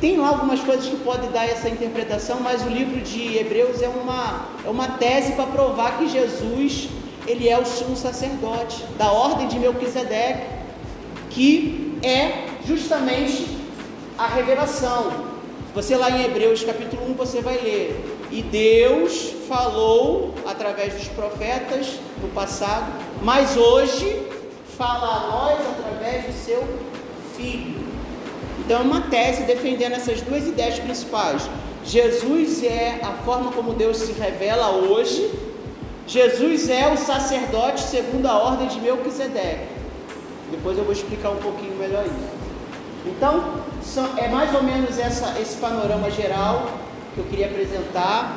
tem 0.00 0.18
lá 0.18 0.28
algumas 0.28 0.60
coisas 0.60 0.86
que 0.86 0.96
podem 0.96 1.30
dar 1.30 1.44
essa 1.44 1.68
interpretação, 1.68 2.40
mas 2.40 2.64
o 2.64 2.68
livro 2.68 3.00
de 3.00 3.36
Hebreus 3.36 3.82
é 3.82 3.88
uma, 3.88 4.46
é 4.64 4.68
uma 4.70 4.88
tese 4.88 5.32
para 5.32 5.46
provar 5.46 5.98
que 5.98 6.08
Jesus 6.08 6.88
ele 7.26 7.48
é 7.48 7.58
o 7.58 7.66
sumo 7.66 7.96
sacerdote 7.96 8.82
da 8.98 9.12
ordem 9.12 9.46
de 9.46 9.58
Melquisedeque, 9.58 10.46
que 11.30 11.98
é 12.02 12.46
justamente 12.66 13.46
a 14.18 14.26
revelação. 14.26 15.30
Você 15.74 15.96
lá 15.96 16.10
em 16.10 16.24
Hebreus 16.24 16.64
capítulo 16.64 17.10
1 17.10 17.14
você 17.14 17.40
vai 17.40 17.58
ler. 17.58 18.18
E 18.30 18.42
Deus 18.42 19.32
falou 19.48 20.34
através 20.46 20.94
dos 20.94 21.08
profetas 21.08 21.98
no 22.22 22.28
passado, 22.28 22.92
mas 23.22 23.56
hoje 23.56 24.26
fala 24.76 25.06
a 25.06 25.26
nós 25.30 25.60
através 25.78 26.24
do 26.24 26.32
seu 26.32 26.62
filho. 27.36 27.80
Então 28.60 28.78
é 28.78 28.82
uma 28.82 29.02
tese 29.02 29.42
defendendo 29.42 29.92
essas 29.92 30.20
duas 30.20 30.46
ideias 30.46 30.78
principais. 30.78 31.48
Jesus 31.84 32.62
é 32.62 33.00
a 33.02 33.12
forma 33.24 33.50
como 33.52 33.72
Deus 33.72 33.96
se 33.96 34.12
revela 34.12 34.70
hoje. 34.70 35.30
Jesus 36.06 36.68
é 36.68 36.92
o 36.92 36.96
sacerdote 36.96 37.80
segundo 37.82 38.26
a 38.26 38.36
ordem 38.38 38.68
de 38.68 38.80
Melquisedeque. 38.80 39.68
Depois 40.50 40.76
eu 40.76 40.84
vou 40.84 40.92
explicar 40.92 41.30
um 41.30 41.36
pouquinho 41.36 41.74
melhor 41.76 42.04
isso. 42.04 42.40
Então, 43.06 43.62
é 44.16 44.28
mais 44.28 44.54
ou 44.54 44.62
menos 44.62 44.98
essa, 44.98 45.38
esse 45.40 45.56
panorama 45.56 46.10
geral 46.10 46.70
que 47.14 47.20
eu 47.20 47.24
queria 47.24 47.46
apresentar. 47.46 48.36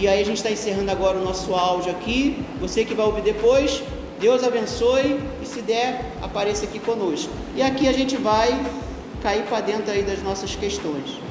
E 0.00 0.06
aí 0.06 0.20
a 0.20 0.24
gente 0.24 0.36
está 0.36 0.48
encerrando 0.48 0.92
agora 0.92 1.18
o 1.18 1.24
nosso 1.24 1.52
áudio 1.52 1.90
aqui. 1.90 2.44
Você 2.60 2.84
que 2.84 2.94
vai 2.94 3.04
ouvir 3.04 3.22
depois, 3.22 3.82
Deus 4.20 4.44
abençoe 4.44 5.18
e 5.42 5.44
se 5.44 5.60
der, 5.60 6.12
apareça 6.22 6.66
aqui 6.66 6.78
conosco. 6.78 7.32
E 7.56 7.62
aqui 7.62 7.88
a 7.88 7.92
gente 7.92 8.16
vai 8.16 8.48
cair 9.20 9.42
para 9.42 9.60
dentro 9.60 9.90
aí 9.90 10.04
das 10.04 10.22
nossas 10.22 10.54
questões. 10.54 11.27